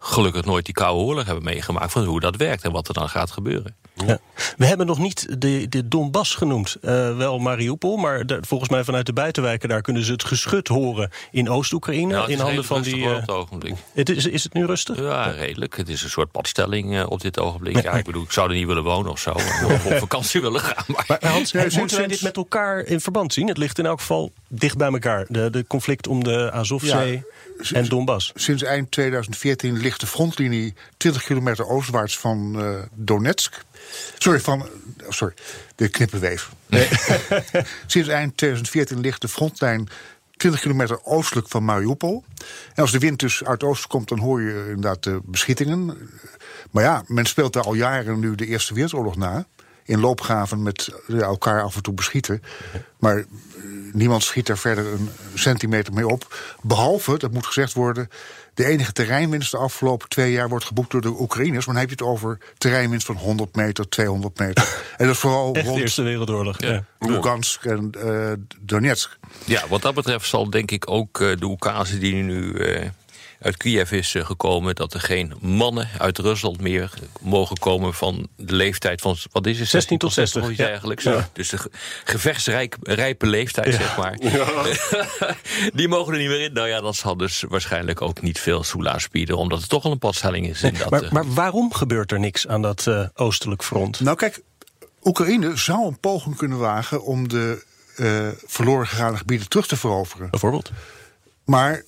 gelukkig 0.04 0.44
nooit 0.44 0.64
die 0.64 0.75
Koude 0.75 1.04
Oorlog 1.04 1.25
hebben 1.25 1.44
meegemaakt. 1.44 1.92
Van 1.92 2.04
hoe 2.04 2.20
dat 2.20 2.37
werkt 2.37 2.62
en 2.62 2.73
wat 2.73 2.88
er 2.88 2.94
dan 2.94 3.08
gaat 3.08 3.30
gebeuren. 3.30 3.75
Ja. 4.06 4.18
We 4.56 4.66
hebben 4.66 4.87
nog 4.87 4.99
niet 4.99 5.40
de, 5.40 5.68
de 5.68 5.88
Donbass 5.88 6.34
genoemd. 6.34 6.76
Eh, 6.82 7.16
wel 7.16 7.38
Mariupol, 7.38 7.96
maar 7.96 8.26
de- 8.26 8.38
volgens 8.46 8.70
mij 8.70 8.84
vanuit 8.84 9.06
de 9.06 9.12
buitenwijken 9.12 9.68
daar 9.68 9.80
kunnen 9.80 10.04
ze 10.04 10.12
het 10.12 10.25
geschut 10.25 10.68
horen 10.68 11.11
in 11.30 11.50
Oost-Oekraïne. 11.50 12.12
Nou, 12.12 12.30
in 12.30 12.38
handen 12.38 12.64
van 12.64 12.82
die. 12.82 13.04
eh, 13.04 13.11
op 13.14 13.20
het 13.20 13.30
ogenblik. 13.30 13.75
het 13.92 14.08
is, 14.08 14.26
is 14.26 14.42
het 14.44 14.52
nu 14.54 14.66
rustig? 14.66 14.99
Ja, 14.99 15.30
redelijk. 15.30 15.76
Het 15.76 15.88
is 15.88 16.02
een 16.02 16.11
soort 16.11 16.30
padstelling 16.30 16.96
eh, 16.96 17.04
op 17.11 17.20
dit 17.20 17.38
ogenblik. 17.40 17.82
Ja, 17.82 17.92
ik 17.92 18.04
bedoel, 18.04 18.23
ik 18.23 18.32
zou 18.32 18.49
er 18.50 18.56
niet 18.56 18.66
willen 18.66 18.82
wonen 18.82 19.11
of 19.11 19.18
zo. 19.18 19.30
Of 19.30 19.87
op 19.92 19.99
vakantie 19.99 20.40
willen 20.40 20.61
gaan. 20.61 20.84
Maar, 20.87 21.04
Maar 21.08 21.30
Hans, 21.32 21.50
Ja, 21.50 21.61
sinds- 21.61 21.76
moeten 21.76 21.96
wij 21.99 22.06
dit 22.06 22.23
met 22.23 22.37
elkaar 22.37 22.80
in 22.80 23.00
verband 23.00 23.32
zien? 23.32 23.49
Het 23.49 23.58
ligt 23.58 23.78
in 23.78 23.87
elk 23.87 24.00
geval 24.00 24.32
dicht 24.49 24.76
bij 24.76 24.92
elkaar. 24.92 25.26
De, 25.28 25.50
de 25.50 25.66
conflict 25.66 26.06
om 26.06 26.25
de 26.25 26.50
Azovzee 26.52 27.25
en 27.73 27.88
Donbass. 27.88 28.32
Sinds 28.34 28.62
eind 28.62 28.90
2014 28.90 29.76
ligt 29.78 30.00
de 30.00 30.06
frontlinie 30.06 30.75
20 30.96 31.25
kilometer 31.25 31.66
oostwaarts 31.66 32.18
van 32.18 32.61
eh, 32.61 32.78
Donetsk. 32.94 33.64
Sorry, 34.18 34.40
van. 34.40 34.68
Sorry, 35.08 35.34
de 35.75 35.88
knippenweef. 35.88 36.50
Sinds 37.87 38.08
eind 38.08 38.37
2014 38.37 39.00
ligt 39.00 39.20
de 39.20 39.28
frontlijn 39.28 39.88
20 40.37 40.61
kilometer 40.61 41.04
oostelijk 41.04 41.49
van 41.49 41.64
Mariupol. 41.64 42.25
En 42.75 42.82
als 42.82 42.92
de 42.92 42.99
wind 42.99 43.18
dus 43.18 43.44
uit 43.44 43.61
het 43.61 43.70
oosten 43.70 43.88
komt, 43.88 44.08
dan 44.08 44.18
hoor 44.18 44.42
je 44.42 44.64
inderdaad 44.66 45.02
de 45.02 45.20
beschietingen. 45.25 46.11
Maar 46.70 46.82
ja, 46.84 47.04
men 47.06 47.25
speelt 47.25 47.52
daar 47.52 47.64
al 47.64 47.75
jaren 47.75 48.20
nu 48.20 48.34
de 48.34 48.46
Eerste 48.46 48.75
Wereldoorlog 48.75 49.16
na. 49.16 49.46
In 49.84 50.00
loopgraven 50.00 50.62
met 50.62 50.92
ja, 51.06 51.20
elkaar 51.20 51.62
af 51.62 51.76
en 51.76 51.82
toe 51.82 51.94
beschieten. 51.94 52.42
Maar 52.98 53.16
eh, 53.16 53.24
niemand 53.92 54.22
schiet 54.22 54.46
daar 54.46 54.58
verder 54.58 54.86
een 54.86 55.10
centimeter 55.34 55.92
mee 55.92 56.08
op. 56.08 56.36
Behalve, 56.62 57.18
dat 57.18 57.32
moet 57.32 57.46
gezegd 57.46 57.72
worden, 57.72 58.08
de 58.54 58.64
enige 58.64 58.92
terreinwinst 58.92 59.50
de 59.50 59.56
afgelopen 59.56 60.08
twee 60.08 60.32
jaar 60.32 60.48
wordt 60.48 60.64
geboekt 60.64 60.90
door 60.90 61.00
de 61.00 61.20
Oekraïners. 61.20 61.66
Maar 61.66 61.74
dan 61.74 61.84
heb 61.84 61.98
je 61.98 62.04
het 62.04 62.12
over 62.14 62.38
terreinwinst 62.58 63.06
van 63.06 63.16
100 63.16 63.56
meter, 63.56 63.88
200 63.88 64.38
meter. 64.38 64.64
en 64.96 65.06
dat 65.06 65.14
is 65.14 65.20
vooral 65.20 65.52
Echt 65.52 65.64
de 65.64 65.70
rond 65.70 65.80
Eerste 65.80 66.02
Wereldoorlog. 66.02 66.60
Ja. 66.60 66.84
Lugansk 66.98 67.64
en 67.64 67.90
eh, 67.90 68.32
Donetsk. 68.60 69.18
Ja, 69.44 69.62
wat 69.68 69.82
dat 69.82 69.94
betreft 69.94 70.26
zal 70.26 70.50
denk 70.50 70.70
ik 70.70 70.90
ook 70.90 71.20
eh, 71.20 71.36
de 71.36 71.46
Oekase 71.46 71.98
die 71.98 72.14
nu 72.14 72.54
eh, 72.54 72.88
uit 73.40 73.56
Kiev 73.56 73.92
is 73.92 74.14
eh, 74.14 74.24
gekomen... 74.24 74.74
dat 74.74 74.94
er 74.94 75.00
geen 75.00 75.32
mannen 75.40 75.88
uit 75.98 76.18
Rusland 76.18 76.60
meer 76.60 76.90
mogen 77.20 77.58
komen 77.58 77.94
van 77.94 78.28
de 78.36 78.54
leeftijd 78.54 79.00
van... 79.00 79.16
wat 79.32 79.46
is 79.46 79.58
het? 79.58 79.68
16 79.68 79.98
tot 79.98 80.12
60, 80.12 80.42
of 80.42 80.48
iets 80.48 80.58
ja. 80.58 80.66
dergelijks. 80.66 81.04
Ja. 81.04 81.28
Dus 81.32 81.48
de 81.48 81.58
ge- 81.58 81.70
gevechtsrijpe 82.04 83.26
leeftijd, 83.26 83.74
zeg 83.74 83.96
maar. 83.96 84.18
die 85.74 85.88
mogen 85.88 86.12
er 86.12 86.18
niet 86.18 86.28
meer 86.28 86.40
in. 86.40 86.52
Nou 86.52 86.68
ja, 86.68 86.80
dat 86.80 86.96
zal 86.96 87.16
dus 87.16 87.44
waarschijnlijk 87.48 88.00
ook 88.02 88.22
niet 88.22 88.40
veel 88.40 88.62
soelaas 88.62 89.08
bieden... 89.08 89.36
omdat 89.36 89.60
het 89.60 89.68
toch 89.68 89.84
al 89.84 89.90
een 89.90 89.98
padstelling 89.98 90.48
is. 90.48 90.62
In 90.62 90.74
dat, 90.78 90.90
Maar, 90.90 91.02
eh, 91.02 91.10
maar 91.10 91.32
waarom 91.32 91.72
gebeurt 91.72 92.12
er 92.12 92.20
niks 92.20 92.46
aan 92.46 92.62
dat 92.62 92.86
eh, 92.86 93.06
oostelijk 93.14 93.64
front? 93.64 94.00
Nou 94.00 94.16
kijk, 94.16 94.42
Oekraïne 95.02 95.56
zou 95.56 95.86
een 95.86 95.98
poging 95.98 96.36
kunnen 96.36 96.58
wagen 96.58 97.02
om 97.02 97.28
de 97.28 97.64
eh, 97.96 98.28
verloren 98.46 98.86
gegaane 98.86 99.16
gebieden 99.16 99.48
terug 99.48 99.66
te 99.66 99.76
veroveren. 99.76 100.30
Bijvoorbeeld. 100.30 100.70
Maar 101.44 101.82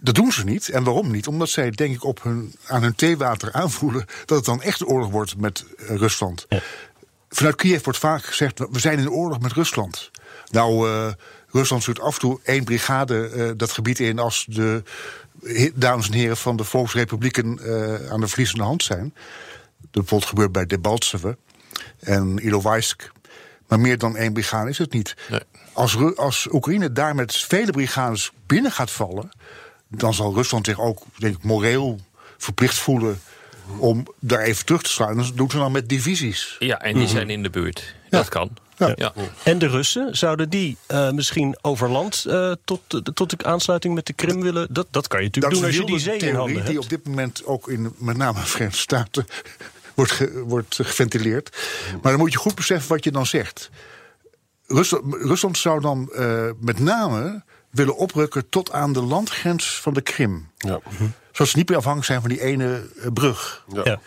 dat 0.00 0.14
doen 0.14 0.32
ze 0.32 0.44
niet. 0.44 0.68
En 0.68 0.84
waarom 0.84 1.10
niet? 1.10 1.26
Omdat 1.26 1.48
zij, 1.48 1.70
denk 1.70 1.94
ik, 1.94 2.04
op 2.04 2.22
hun, 2.22 2.54
aan 2.66 2.82
hun 2.82 2.94
theewater 2.94 3.52
aanvoelen 3.52 4.06
dat 4.24 4.36
het 4.36 4.46
dan 4.46 4.62
echt 4.62 4.86
oorlog 4.86 5.10
wordt 5.10 5.36
met 5.36 5.64
eh, 5.76 5.96
Rusland. 5.96 6.46
Ja. 6.48 6.60
Vanuit 7.28 7.56
Kiev 7.56 7.84
wordt 7.84 7.98
vaak 7.98 8.24
gezegd: 8.24 8.58
we 8.58 8.78
zijn 8.78 8.98
in 8.98 9.10
oorlog 9.10 9.40
met 9.40 9.52
Rusland. 9.52 10.10
Nou, 10.50 10.90
eh, 10.90 11.12
Rusland 11.48 11.82
stuurt 11.82 12.00
af 12.00 12.14
en 12.14 12.20
toe 12.20 12.40
één 12.42 12.64
brigade 12.64 13.28
eh, 13.28 13.50
dat 13.56 13.72
gebied 13.72 13.98
in 13.98 14.18
als 14.18 14.46
de 14.48 14.82
dames 15.74 16.06
en 16.06 16.12
heren 16.12 16.36
van 16.36 16.56
de 16.56 16.64
Volksrepublieken 16.64 17.46
aan 18.10 18.20
de 18.20 18.28
verliezende 18.28 18.64
hand 18.64 18.82
zijn. 18.82 19.14
Dat 19.80 19.90
bijvoorbeeld 19.90 20.30
gebeurt 20.30 20.52
bij 20.52 20.66
Debaltseve 20.66 21.36
en 22.00 22.38
Ilovaisk. 22.38 23.10
Maar 23.68 23.80
meer 23.80 23.98
dan 23.98 24.16
één 24.16 24.32
brigade 24.32 24.70
is 24.70 24.78
het 24.78 24.92
niet. 24.92 25.16
Nee. 25.30 25.40
Als, 25.72 25.94
Ru- 25.94 26.14
als 26.14 26.48
Oekraïne 26.52 26.92
daar 26.92 27.14
met 27.14 27.36
vele 27.36 27.70
brigades 27.70 28.32
binnen 28.46 28.72
gaat 28.72 28.90
vallen, 28.90 29.30
dan 29.90 30.14
zal 30.14 30.34
Rusland 30.34 30.66
zich 30.66 30.80
ook 30.80 31.02
denk 31.16 31.36
ik, 31.36 31.42
moreel 31.42 32.00
verplicht 32.38 32.78
voelen 32.78 33.20
om 33.78 34.06
daar 34.18 34.40
even 34.40 34.64
terug 34.66 34.82
te 34.82 34.90
slaan. 34.90 35.16
Dat 35.16 35.32
doen 35.34 35.50
ze 35.50 35.56
dan 35.56 35.72
met 35.72 35.88
divisies. 35.88 36.56
Ja, 36.58 36.80
en 36.80 36.94
die 36.94 37.08
zijn 37.08 37.30
in 37.30 37.42
de 37.42 37.50
buurt. 37.50 37.94
Dat 38.08 38.28
kan. 38.28 38.50
Ja. 38.76 38.92
Ja. 38.96 39.12
En 39.42 39.58
de 39.58 39.66
Russen, 39.68 40.16
zouden 40.16 40.50
die 40.50 40.76
eh, 40.86 41.10
misschien 41.10 41.58
over 41.60 41.88
land 41.90 42.24
eh, 42.24 42.52
tot, 42.64 42.80
tot 43.14 43.30
de 43.30 43.44
aansluiting 43.44 43.94
met 43.94 44.06
de 44.06 44.12
Krim 44.12 44.40
willen? 44.40 44.66
Dat, 44.70 44.86
dat 44.90 45.08
kan 45.08 45.18
je 45.20 45.24
natuurlijk 45.26 45.54
Dat 45.54 45.62
doen 45.62 45.70
als 45.72 45.80
je 45.80 45.92
die 45.92 45.98
zee 46.04 46.12
in 46.12 46.18
theorie 46.18 46.38
handen 46.38 46.64
die 46.64 46.78
op 46.80 46.88
dit 46.88 47.06
moment 47.06 47.44
ook 47.44 47.68
in 47.68 47.94
met 47.98 48.16
name 48.16 48.40
de 48.40 48.46
Verenigde 48.46 48.78
Staten 48.78 49.26
wordt, 49.94 50.12
ge- 50.12 50.42
wordt 50.46 50.74
geventileerd. 50.74 51.56
Maar 52.02 52.12
dan 52.12 52.20
moet 52.20 52.32
je 52.32 52.38
goed 52.38 52.54
beseffen 52.54 52.88
wat 52.88 53.04
je 53.04 53.10
dan 53.10 53.26
zegt. 53.26 53.70
Rusland, 54.66 55.14
Rusland 55.14 55.58
zou 55.58 55.80
dan 55.80 56.12
eh, 56.12 56.48
met 56.60 56.78
name 56.78 57.42
willen 57.70 57.96
oprukken 57.96 58.48
tot 58.48 58.72
aan 58.72 58.92
de 58.92 59.02
landgrens 59.02 59.80
van 59.80 59.94
de 59.94 60.00
Krim. 60.00 60.50
Ja. 60.56 60.80
Zodat 61.32 61.48
ze 61.48 61.56
niet 61.56 61.68
meer 61.68 61.78
afhankelijk 61.78 62.10
zijn 62.10 62.20
van 62.20 62.30
die 62.30 62.42
ene 62.42 62.88
eh, 63.00 63.06
brug. 63.12 63.64
Ja. 63.72 63.80
Ja. 63.84 64.00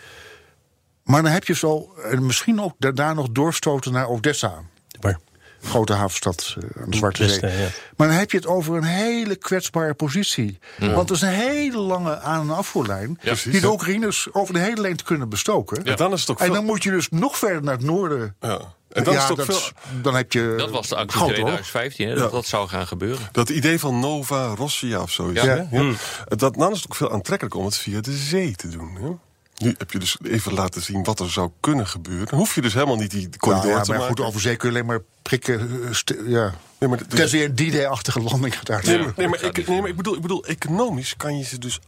Maar 1.02 1.22
dan 1.22 1.32
heb 1.32 1.44
je 1.44 1.54
zo 1.54 1.94
misschien 2.18 2.60
ook 2.60 2.74
daarna 2.78 3.12
nog 3.12 3.28
doorstoten 3.30 3.92
naar 3.92 4.08
Odessa. 4.08 4.62
Maar, 5.00 5.18
Grote 5.64 5.92
havenstad 5.92 6.56
eh, 6.58 6.82
aan 6.82 6.90
de 6.90 6.96
Zwarte 6.96 7.28
Zee. 7.28 7.50
Ja. 7.50 7.68
Maar 7.96 8.08
dan 8.08 8.16
heb 8.16 8.30
je 8.30 8.36
het 8.36 8.46
over 8.46 8.76
een 8.76 8.84
hele 8.84 9.36
kwetsbare 9.36 9.94
positie. 9.94 10.58
Want 10.78 11.08
er 11.08 11.14
is 11.14 11.22
een 11.22 11.28
hele 11.28 11.78
lange 11.78 12.20
aan- 12.20 12.40
en 12.40 12.56
afvoerlijn... 12.56 13.18
die 13.44 13.60
de. 13.60 13.70
Oekraïners 13.70 14.28
over 14.32 14.54
de 14.54 14.60
hele 14.60 14.80
lengte 14.80 15.04
kunnen 15.04 15.28
bestoken. 15.28 15.84
En 15.84 15.96
dan 15.96 16.12
is 16.12 16.20
het 16.20 16.30
ook 16.30 16.40
En 16.40 16.52
dan 16.52 16.64
moet 16.64 16.82
je 16.82 16.90
dus 16.90 17.08
nog 17.08 17.38
verder 17.38 17.62
naar 17.62 17.74
het 17.74 17.84
noorden. 17.84 18.36
Ja. 18.40 18.74
En 18.94 19.04
dan 19.04 19.14
is 19.14 19.20
ja, 19.20 19.34
dat, 19.34 19.44
veel... 19.46 19.60
dan 20.02 20.14
heb 20.14 20.32
je 20.32 20.54
Dat 20.58 20.70
was 20.70 20.88
de 20.88 20.96
actie 20.96 21.18
goud, 21.18 21.30
hoor. 21.30 21.36
2015, 21.36 22.08
hè, 22.08 22.14
dat 22.14 22.30
dat 22.30 22.46
zou 22.46 22.68
gaan 22.68 22.86
gebeuren. 22.86 23.28
Dat 23.32 23.48
idee 23.48 23.78
van 23.78 24.00
Nova 24.00 24.46
Rossia 24.46 25.00
of 25.02 25.10
zoiets. 25.10 25.42
Ja. 25.42 25.66
hè? 25.70 25.78
Ja. 25.80 25.92
Dat, 26.28 26.54
dan 26.54 26.70
is 26.72 26.76
het 26.76 26.86
ook 26.86 26.94
veel 26.94 27.12
aantrekkelijker 27.12 27.60
om 27.60 27.66
het 27.66 27.76
via 27.76 28.00
de 28.00 28.16
zee 28.16 28.54
te 28.54 28.68
doen. 28.68 28.96
Hè? 29.00 29.08
Nu 29.56 29.74
heb 29.78 29.90
je 29.90 29.98
dus 29.98 30.16
even 30.22 30.52
laten 30.52 30.82
zien 30.82 31.04
wat 31.04 31.20
er 31.20 31.30
zou 31.30 31.50
kunnen 31.60 31.86
gebeuren. 31.86 32.26
Dan 32.26 32.38
hoef 32.38 32.54
je 32.54 32.60
dus 32.60 32.74
helemaal 32.74 32.96
niet 32.96 33.10
die 33.10 33.20
Nou 33.20 33.36
corridor 33.38 33.70
ja, 33.70 33.80
te 33.82 33.90
maar 33.90 33.98
maken. 33.98 34.16
goed, 34.16 34.26
over 34.26 34.40
zee 34.40 34.56
kun 34.56 34.68
je 34.70 34.74
alleen 34.74 34.86
maar 34.86 35.00
prikken. 35.22 35.60
eh, 35.90 36.28
ja. 36.28 36.54
Nee, 36.78 36.88
maar, 36.88 36.98
dus- 37.08 37.18
Tenzij 37.18 37.44
een 37.44 37.54
D-Day-achtige 37.54 38.20
landing 38.20 38.58
gaat 38.58 38.84
nee, 38.84 38.98
nee, 38.98 39.28
maar, 39.28 39.40
dat 39.40 39.56
ik, 39.56 39.68
nee, 39.68 39.80
maar 39.80 39.90
ik, 39.90 39.96
bedoel, 39.96 40.14
ik 40.14 40.20
bedoel, 40.20 40.44
economisch 40.44 41.16
kan 41.16 41.38
je 41.38 41.44
ze 41.44 41.58
dus... 41.58 41.80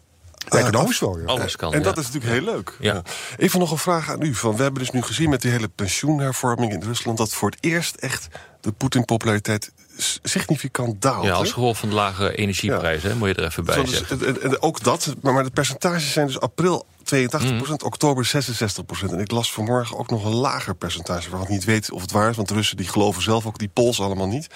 Ja, 0.48 0.58
economisch 0.58 1.00
wel, 1.00 1.18
ja. 1.18 1.24
Alles 1.24 1.56
kan. 1.56 1.72
En 1.72 1.78
ja. 1.78 1.84
dat 1.84 1.98
is 1.98 2.04
natuurlijk 2.04 2.32
heel 2.32 2.54
leuk. 2.54 2.76
Ja. 2.80 3.02
Even 3.36 3.58
nog 3.58 3.70
een 3.70 3.78
vraag 3.78 4.10
aan 4.10 4.22
u. 4.22 4.34
Van, 4.34 4.56
we 4.56 4.62
hebben 4.62 4.80
dus 4.80 4.90
nu 4.90 5.02
gezien 5.02 5.30
met 5.30 5.42
die 5.42 5.50
hele 5.50 5.68
pensioenhervorming 5.68 6.72
in 6.72 6.82
Rusland... 6.82 7.18
dat 7.18 7.32
voor 7.32 7.50
het 7.50 7.58
eerst 7.60 7.94
echt 7.94 8.28
de 8.60 8.72
Poetin-populariteit 8.72 9.72
significant 10.22 11.02
daalt. 11.02 11.24
Ja, 11.24 11.32
als 11.32 11.52
gevolg 11.52 11.78
van 11.78 11.88
de 11.88 11.94
lage 11.94 12.36
energieprijzen, 12.36 13.10
hè, 13.10 13.16
moet 13.16 13.28
je 13.28 13.34
er 13.34 13.44
even 13.44 13.64
bij 13.64 13.74
Zo, 13.74 13.82
dus, 13.82 13.90
zeggen. 13.90 14.20
en, 14.20 14.26
en- 14.26 14.42
en 14.42 14.62
ook 14.62 14.82
dat, 14.82 15.14
maar, 15.22 15.32
maar 15.32 15.44
de 15.44 15.50
percentages 15.50 16.12
zijn 16.12 16.26
dus 16.26 16.40
april 16.40 16.86
82% 17.14 17.84
oktober 17.84 18.30
66% 19.06 19.12
En 19.12 19.18
ik 19.18 19.30
las 19.30 19.52
vanmorgen 19.52 19.98
ook 19.98 20.10
nog 20.10 20.24
een 20.24 20.34
lager 20.34 20.74
percentage... 20.74 21.30
waarvan 21.30 21.42
ik 21.48 21.48
niet 21.54 21.64
weet 21.64 21.90
of 21.90 22.00
het 22.00 22.12
waar 22.12 22.30
is, 22.30 22.36
want 22.36 22.48
de 22.48 22.54
Russen 22.54 22.76
die 22.76 22.88
geloven 22.88 23.22
zelf 23.22 23.46
ook 23.46 23.58
die 23.58 23.68
Pools 23.68 24.00
allemaal 24.00 24.28
niet. 24.28 24.46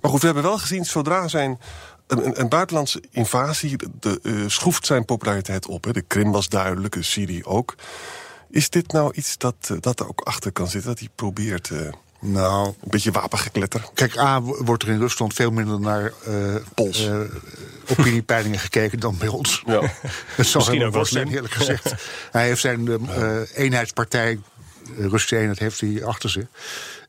Maar 0.00 0.10
goed, 0.10 0.20
we 0.20 0.26
hebben 0.26 0.44
wel 0.44 0.58
gezien, 0.58 0.84
zodra 0.84 1.28
zijn... 1.28 1.58
Een, 2.06 2.26
een, 2.26 2.40
een 2.40 2.48
buitenlandse 2.48 3.02
invasie 3.10 3.76
de, 4.00 4.20
eh, 4.22 4.32
schroeft 4.46 4.86
zijn 4.86 5.04
populariteit 5.04 5.66
op. 5.66 5.84
Hè. 5.84 5.92
De 5.92 6.02
Krim 6.02 6.32
was 6.32 6.48
duidelijk, 6.48 6.94
de 6.94 7.02
Syrië 7.02 7.44
ook. 7.44 7.74
Is 8.50 8.70
dit 8.70 8.92
nou 8.92 9.12
iets 9.14 9.38
dat, 9.38 9.54
eh, 9.60 9.76
dat 9.80 10.00
er 10.00 10.08
ook 10.08 10.20
achter 10.20 10.52
kan 10.52 10.68
zitten? 10.68 10.90
Dat 10.90 10.98
hij 10.98 11.08
probeert 11.14 11.70
eh, 11.70 11.78
een 11.78 11.94
Nou, 12.18 12.74
beetje 12.84 13.10
wapengekletter? 13.10 13.88
kijk, 13.94 14.18
A, 14.18 14.40
wordt 14.40 14.82
er 14.82 14.88
in 14.88 14.98
Rusland 14.98 15.34
veel 15.34 15.50
minder 15.50 15.80
naar 15.80 16.12
eh 16.26 16.54
Pols. 16.74 17.08
opiniepeilingen 17.90 18.58
gekeken 18.58 19.00
dan 19.00 19.18
bij 19.18 19.28
ons. 19.28 19.62
Ja. 19.66 19.80
Het 20.36 20.46
zal 20.46 20.60
Misschien 20.60 20.84
ook 20.84 20.92
wel 20.92 21.04
zijn, 21.04 21.28
eerlijk 21.28 21.54
gezegd. 21.54 21.94
Hij 22.30 22.46
heeft 22.46 22.60
zijn 22.60 23.08
eenheidspartij, 23.54 24.40
Russische 24.96 25.36
eenheid, 25.36 25.58
heeft 25.58 25.80
hij 25.80 26.04
achter 26.04 26.30
zich. 26.30 26.46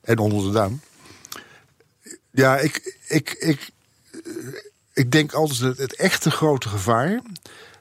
En 0.02 0.18
onder 0.18 0.44
de 0.44 0.52
duim. 0.52 0.82
Ja, 2.32 2.58
ik, 2.58 2.98
ik, 3.08 3.32
ik, 3.32 3.70
ik 4.96 5.12
denk 5.12 5.34
altijd 5.34 5.60
dat 5.60 5.78
het 5.78 5.96
echte 5.96 6.32
grote 6.32 6.70
gevaar 6.70 7.22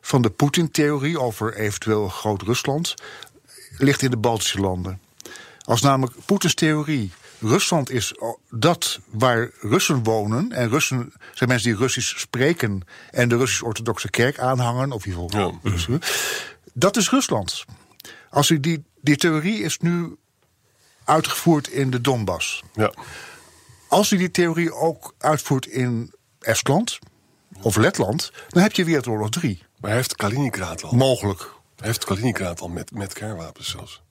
van 0.00 0.22
de 0.22 0.30
Poetin-theorie 0.30 1.20
over 1.20 1.54
eventueel 1.56 2.08
groot 2.08 2.42
Rusland 2.42 2.94
ligt 3.78 4.02
in 4.02 4.10
de 4.10 4.16
Baltische 4.16 4.60
landen. 4.60 5.00
Als 5.62 5.80
namelijk 5.80 6.16
Poetins 6.26 6.54
theorie. 6.54 7.12
Rusland 7.40 7.90
is 7.90 8.18
o- 8.20 8.38
dat 8.50 9.00
waar 9.10 9.50
Russen 9.60 10.02
wonen. 10.02 10.52
En 10.52 10.68
Russen 10.68 11.12
zijn 11.34 11.48
mensen 11.48 11.70
die 11.70 11.78
Russisch 11.78 12.18
spreken. 12.18 12.82
en 13.10 13.28
de 13.28 13.36
Russisch-Orthodoxe 13.36 14.10
Kerk 14.10 14.38
aanhangen. 14.38 14.92
of 14.92 15.06
in 15.06 15.10
ieder 15.12 15.30
geval. 15.30 15.98
Dat 16.74 16.96
is 16.96 17.10
Rusland. 17.10 17.64
Als 18.30 18.50
u 18.50 18.60
die, 18.60 18.84
die 19.00 19.16
theorie 19.16 19.62
is 19.62 19.78
nu 19.78 20.16
uitgevoerd 21.04 21.68
in 21.68 21.90
de 21.90 22.00
Donbass. 22.00 22.62
Ja. 22.74 22.92
Als 23.88 24.10
u 24.10 24.16
die 24.16 24.30
theorie 24.30 24.72
ook 24.74 25.14
uitvoert 25.18 25.66
in 25.66 26.12
Estland. 26.44 26.98
of 27.62 27.76
Letland. 27.76 28.32
dan 28.48 28.62
heb 28.62 28.72
je 28.72 28.84
Wereldoorlog 28.84 29.30
3. 29.30 29.62
Maar 29.80 29.90
hij 29.90 29.98
heeft 29.98 30.16
Kaliningrad 30.16 30.82
al. 30.82 30.92
Mogelijk. 30.94 31.40
Hij 31.76 31.86
heeft 31.86 32.04
Kaliningrad 32.04 32.60
al 32.60 32.68
met, 32.68 32.90
met 32.90 33.12
kernwapens 33.12 33.70
zelfs. 33.70 34.02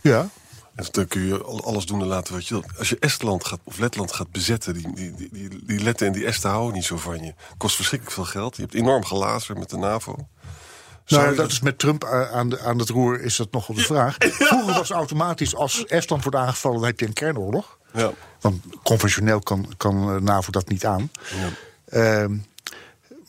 Ja. 0.00 0.28
En 0.74 0.86
dan 0.90 1.06
kun 1.06 1.26
je 1.26 1.42
al- 1.42 1.64
alles 1.64 1.86
doen 1.86 2.00
en 2.00 2.06
laten 2.06 2.34
wat 2.34 2.46
je 2.48 2.54
wilt. 2.54 2.78
Als 2.78 2.88
je 2.88 2.96
Estland 2.98 3.44
gaat, 3.44 3.58
of 3.64 3.78
Letland 3.78 4.12
gaat 4.12 4.30
bezetten, 4.30 4.74
die, 4.74 4.94
die, 4.94 5.28
die, 5.32 5.64
die, 5.64 5.80
Letten 5.82 6.06
en 6.06 6.12
die 6.12 6.26
Esten 6.26 6.50
houden 6.50 6.74
niet 6.74 6.84
zo 6.84 6.96
van 6.96 7.22
je. 7.24 7.34
Kost 7.56 7.76
verschrikkelijk 7.76 8.16
veel 8.16 8.24
geld. 8.40 8.56
Je 8.56 8.62
hebt 8.62 8.74
enorm 8.74 9.04
gelazer 9.04 9.58
met 9.58 9.70
de 9.70 9.76
NAVO. 9.76 10.28
Zou 11.04 11.22
Nou, 11.24 11.36
dat 11.36 11.50
is 11.50 11.60
met 11.60 11.78
Trump 11.78 12.04
aan, 12.04 12.48
de, 12.48 12.60
aan 12.60 12.78
het 12.78 12.88
roer 12.88 13.20
is 13.20 13.36
dat 13.36 13.52
nog 13.52 13.66
wel 13.66 13.76
de 13.76 13.82
vraag. 13.82 14.16
Vroeger 14.48 14.74
was 14.74 14.90
automatisch, 14.90 15.54
als 15.54 15.86
Estland 15.86 16.22
wordt 16.22 16.38
aangevallen, 16.38 16.78
dan 16.78 16.86
heb 16.86 17.00
je 17.00 17.06
een 17.06 17.12
kernoorlog. 17.12 17.78
Ja. 17.92 18.12
Want 18.40 18.62
conventioneel 18.82 19.40
kan, 19.40 19.72
kan 19.76 20.14
eh, 20.14 20.20
NAVO 20.20 20.50
dat 20.50 20.68
niet 20.68 20.86
aan. 20.86 21.10
Ehm, 21.30 21.50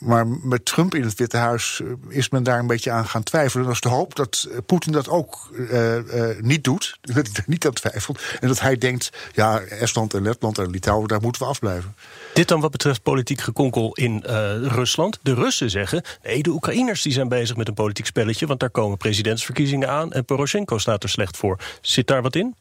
maar 0.01 0.27
met 0.27 0.65
Trump 0.65 0.95
in 0.95 1.03
het 1.03 1.15
Witte 1.15 1.37
Huis 1.37 1.81
eh, 1.81 2.17
is 2.17 2.29
men 2.29 2.43
daar 2.43 2.59
een 2.59 2.67
beetje 2.67 2.91
aan 2.91 3.07
gaan 3.07 3.23
twijfelen. 3.23 3.61
En 3.61 3.65
dat 3.65 3.75
is 3.83 3.89
de 3.89 3.95
hoop 3.95 4.15
dat 4.15 4.47
eh, 4.51 4.57
Poetin 4.65 4.91
dat 4.91 5.09
ook 5.09 5.49
eh, 5.69 5.97
niet 6.39 6.63
doet. 6.63 6.97
Dat 7.01 7.15
hij 7.15 7.35
er 7.35 7.43
niet 7.45 7.65
aan 7.65 7.73
twijfelt. 7.73 8.21
En 8.39 8.47
dat 8.47 8.59
hij 8.59 8.77
denkt, 8.77 9.09
ja, 9.33 9.59
Estland 9.59 10.13
en 10.13 10.21
Letland 10.21 10.57
en 10.57 10.69
Litouwen, 10.69 11.07
daar 11.07 11.21
moeten 11.21 11.41
we 11.41 11.47
afblijven. 11.47 11.95
Dit 12.33 12.47
dan 12.47 12.59
wat 12.59 12.71
betreft 12.71 13.03
politiek 13.03 13.41
gekonkel 13.41 13.93
in 13.93 14.23
Rusland. 14.63 15.19
De 15.21 15.33
Russen 15.33 15.69
zeggen, 15.69 16.03
nee, 16.23 16.43
de 16.43 16.49
Oekraïners 16.49 17.01
die 17.01 17.13
zijn 17.13 17.27
bezig 17.27 17.55
met 17.55 17.67
een 17.67 17.73
politiek 17.73 18.05
spelletje... 18.05 18.47
want 18.47 18.59
daar 18.59 18.69
komen 18.69 18.97
presidentsverkiezingen 18.97 19.89
aan 19.89 20.13
en 20.13 20.25
Poroshenko 20.25 20.77
staat 20.77 21.03
er 21.03 21.09
slecht 21.09 21.37
voor. 21.37 21.59
Zit 21.81 22.07
daar 22.07 22.21
wat 22.21 22.35
in? 22.35 22.55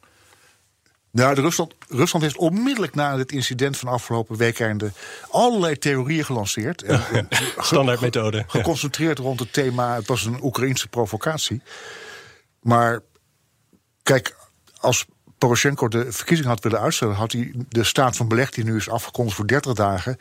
Nou, 1.12 1.34
de 1.34 1.40
Rusland, 1.40 1.74
Rusland 1.88 2.24
heeft 2.24 2.36
onmiddellijk 2.36 2.94
na 2.94 3.18
het 3.18 3.32
incident 3.32 3.76
van 3.76 3.88
afgelopen 3.88 4.36
weekende 4.36 4.92
allerlei 5.30 5.78
theorieën 5.78 6.24
gelanceerd. 6.24 6.82
En, 6.84 7.00
en 7.12 7.26
ge- 7.30 7.52
Standaardmethode. 7.58 8.38
ge- 8.46 8.58
Geconcentreerd 8.58 9.18
rond 9.18 9.40
het 9.40 9.52
thema, 9.52 9.94
het 9.94 10.06
was 10.06 10.24
een 10.24 10.42
Oekraïnse 10.42 10.88
provocatie. 10.88 11.62
Maar 12.60 13.00
kijk, 14.02 14.36
als 14.80 15.04
Poroshenko 15.38 15.88
de 15.88 16.12
verkiezing 16.12 16.48
had 16.48 16.62
willen 16.62 16.80
uitstellen, 16.80 17.14
had 17.14 17.32
hij 17.32 17.52
de 17.68 17.84
staat 17.84 18.16
van 18.16 18.28
beleg 18.28 18.50
die 18.50 18.64
nu 18.64 18.76
is 18.76 18.88
afgekondigd 18.88 19.36
voor 19.36 19.46
30 19.46 19.72
dagen, 19.72 20.16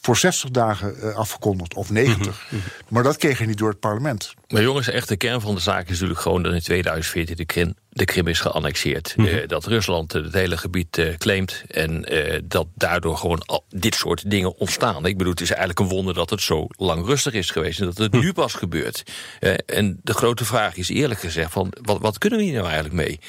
voor 0.00 0.16
60 0.16 0.50
dagen 0.50 1.00
eh, 1.02 1.14
afgekondigd, 1.16 1.74
of 1.74 1.90
90. 1.90 2.50
Maar 2.88 3.02
dat 3.02 3.16
kreeg 3.16 3.38
hij 3.38 3.46
niet 3.46 3.58
door 3.58 3.68
het 3.70 3.80
parlement. 3.80 4.34
Maar 4.48 4.62
jongens, 4.62 4.88
echt 4.88 5.08
de 5.08 5.16
kern 5.16 5.40
van 5.40 5.54
de 5.54 5.60
zaak 5.60 5.84
is 5.84 5.90
natuurlijk 5.90 6.20
gewoon 6.20 6.42
dat 6.42 6.52
in 6.52 6.60
2014 6.60 7.36
de 7.36 7.44
Krim, 7.46 7.74
de 7.94 8.04
Krim 8.04 8.26
is 8.26 8.40
geannexeerd. 8.40 9.14
Mhm. 9.16 9.28
Eh, 9.28 9.48
dat 9.48 9.66
Rusland 9.66 10.14
eh, 10.14 10.22
het 10.22 10.34
hele 10.34 10.56
gebied 10.56 10.98
eh, 10.98 11.16
claimt 11.16 11.62
en 11.68 12.04
dat 12.44 12.66
daardoor 12.74 13.16
gewoon 13.16 13.42
al 13.46 13.64
dit 13.68 13.94
soort 13.94 14.30
dingen 14.30 14.56
ontstaan. 14.56 15.06
Ik 15.06 15.16
bedoel, 15.16 15.32
het 15.32 15.40
is 15.40 15.50
eigenlijk 15.50 15.78
een 15.78 15.88
wonder 15.88 16.14
dat 16.14 16.30
het 16.30 16.40
zo 16.40 16.66
lang 16.76 17.06
rustig 17.06 17.32
is 17.32 17.50
geweest 17.50 17.80
en 17.80 17.86
dat 17.86 17.98
het 17.98 18.12
nu 18.12 18.32
pas 18.32 18.54
gebeurt. 18.54 19.02
En 19.66 20.00
de 20.02 20.14
grote 20.14 20.44
vraag 20.44 20.76
is 20.76 20.88
eerlijk 20.88 21.20
gezegd 21.20 21.52
van 21.52 21.72
wat, 21.82 22.00
wat 22.00 22.18
kunnen 22.18 22.38
we 22.38 22.44
hier 22.44 22.54
nou 22.54 22.66
eigenlijk 22.66 22.94
mee? 22.94 23.20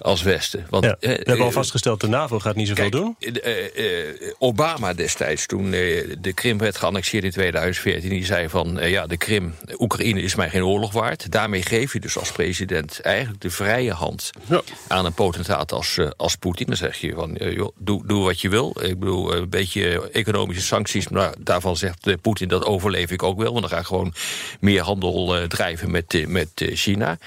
Als 0.00 0.22
Westen. 0.22 0.66
Want, 0.70 0.84
Ja, 0.84 0.96
we 1.00 1.06
eh, 1.06 1.16
hebben 1.16 1.40
al 1.40 1.46
eh, 1.46 1.52
vastgesteld, 1.54 2.00
de 2.00 2.08
NAVO 2.08 2.38
gaat 2.38 2.54
niet 2.56 2.68
zoveel 2.68 2.88
Kijk, 2.90 3.02
doen. 3.02 3.16
eh, 3.42 4.08
eh, 4.08 4.32
Obama 4.38 4.94
destijds, 4.94 5.46
toen 5.46 5.70
de 5.70 6.32
Krim 6.34 6.58
werd 6.58 6.76
geannexeerd 6.76 7.24
in 7.24 7.30
2014... 7.30 8.10
die 8.10 8.24
zei 8.24 8.48
van, 8.48 8.78
ja, 8.82 9.06
de 9.06 9.16
Krim, 9.16 9.54
Oekraïne 9.78 10.20
is 10.22 10.34
mij 10.34 10.50
geen 10.50 10.64
oorlog 10.64 10.92
waard. 10.92 11.32
Daarmee 11.32 11.62
geef 11.62 11.92
je 11.92 12.00
dus 12.00 12.18
als 12.18 12.32
president 12.32 13.00
eigenlijk 13.00 13.40
de 13.40 13.50
vrije 13.50 13.92
hand... 13.92 14.30
Ja. 14.48 14.62
aan 14.88 15.04
een 15.04 15.12
potentaat 15.12 15.72
als, 15.72 15.98
als 16.16 16.36
Poetin. 16.36 16.66
Dan 16.66 16.76
zeg 16.76 16.96
je 16.96 17.14
van, 17.14 17.36
joh, 17.38 17.68
doe, 17.78 18.06
doe 18.06 18.24
wat 18.24 18.40
je 18.40 18.48
wil. 18.48 18.76
Ik 18.82 18.98
bedoel, 18.98 19.34
een 19.34 19.48
beetje 19.48 20.10
economische 20.10 20.64
sancties... 20.64 21.08
maar 21.08 21.34
daarvan 21.38 21.76
zegt 21.76 22.20
Poetin, 22.20 22.48
dat 22.48 22.64
overleef 22.64 23.10
ik 23.10 23.22
ook 23.22 23.38
wel... 23.38 23.50
want 23.52 23.60
dan 23.60 23.70
ga 23.70 23.78
ik 23.78 23.86
gewoon 23.86 24.14
meer 24.60 24.82
handel 24.82 25.48
drijven 25.48 25.90
met, 25.90 26.28
met 26.28 26.48
China. 26.54 27.18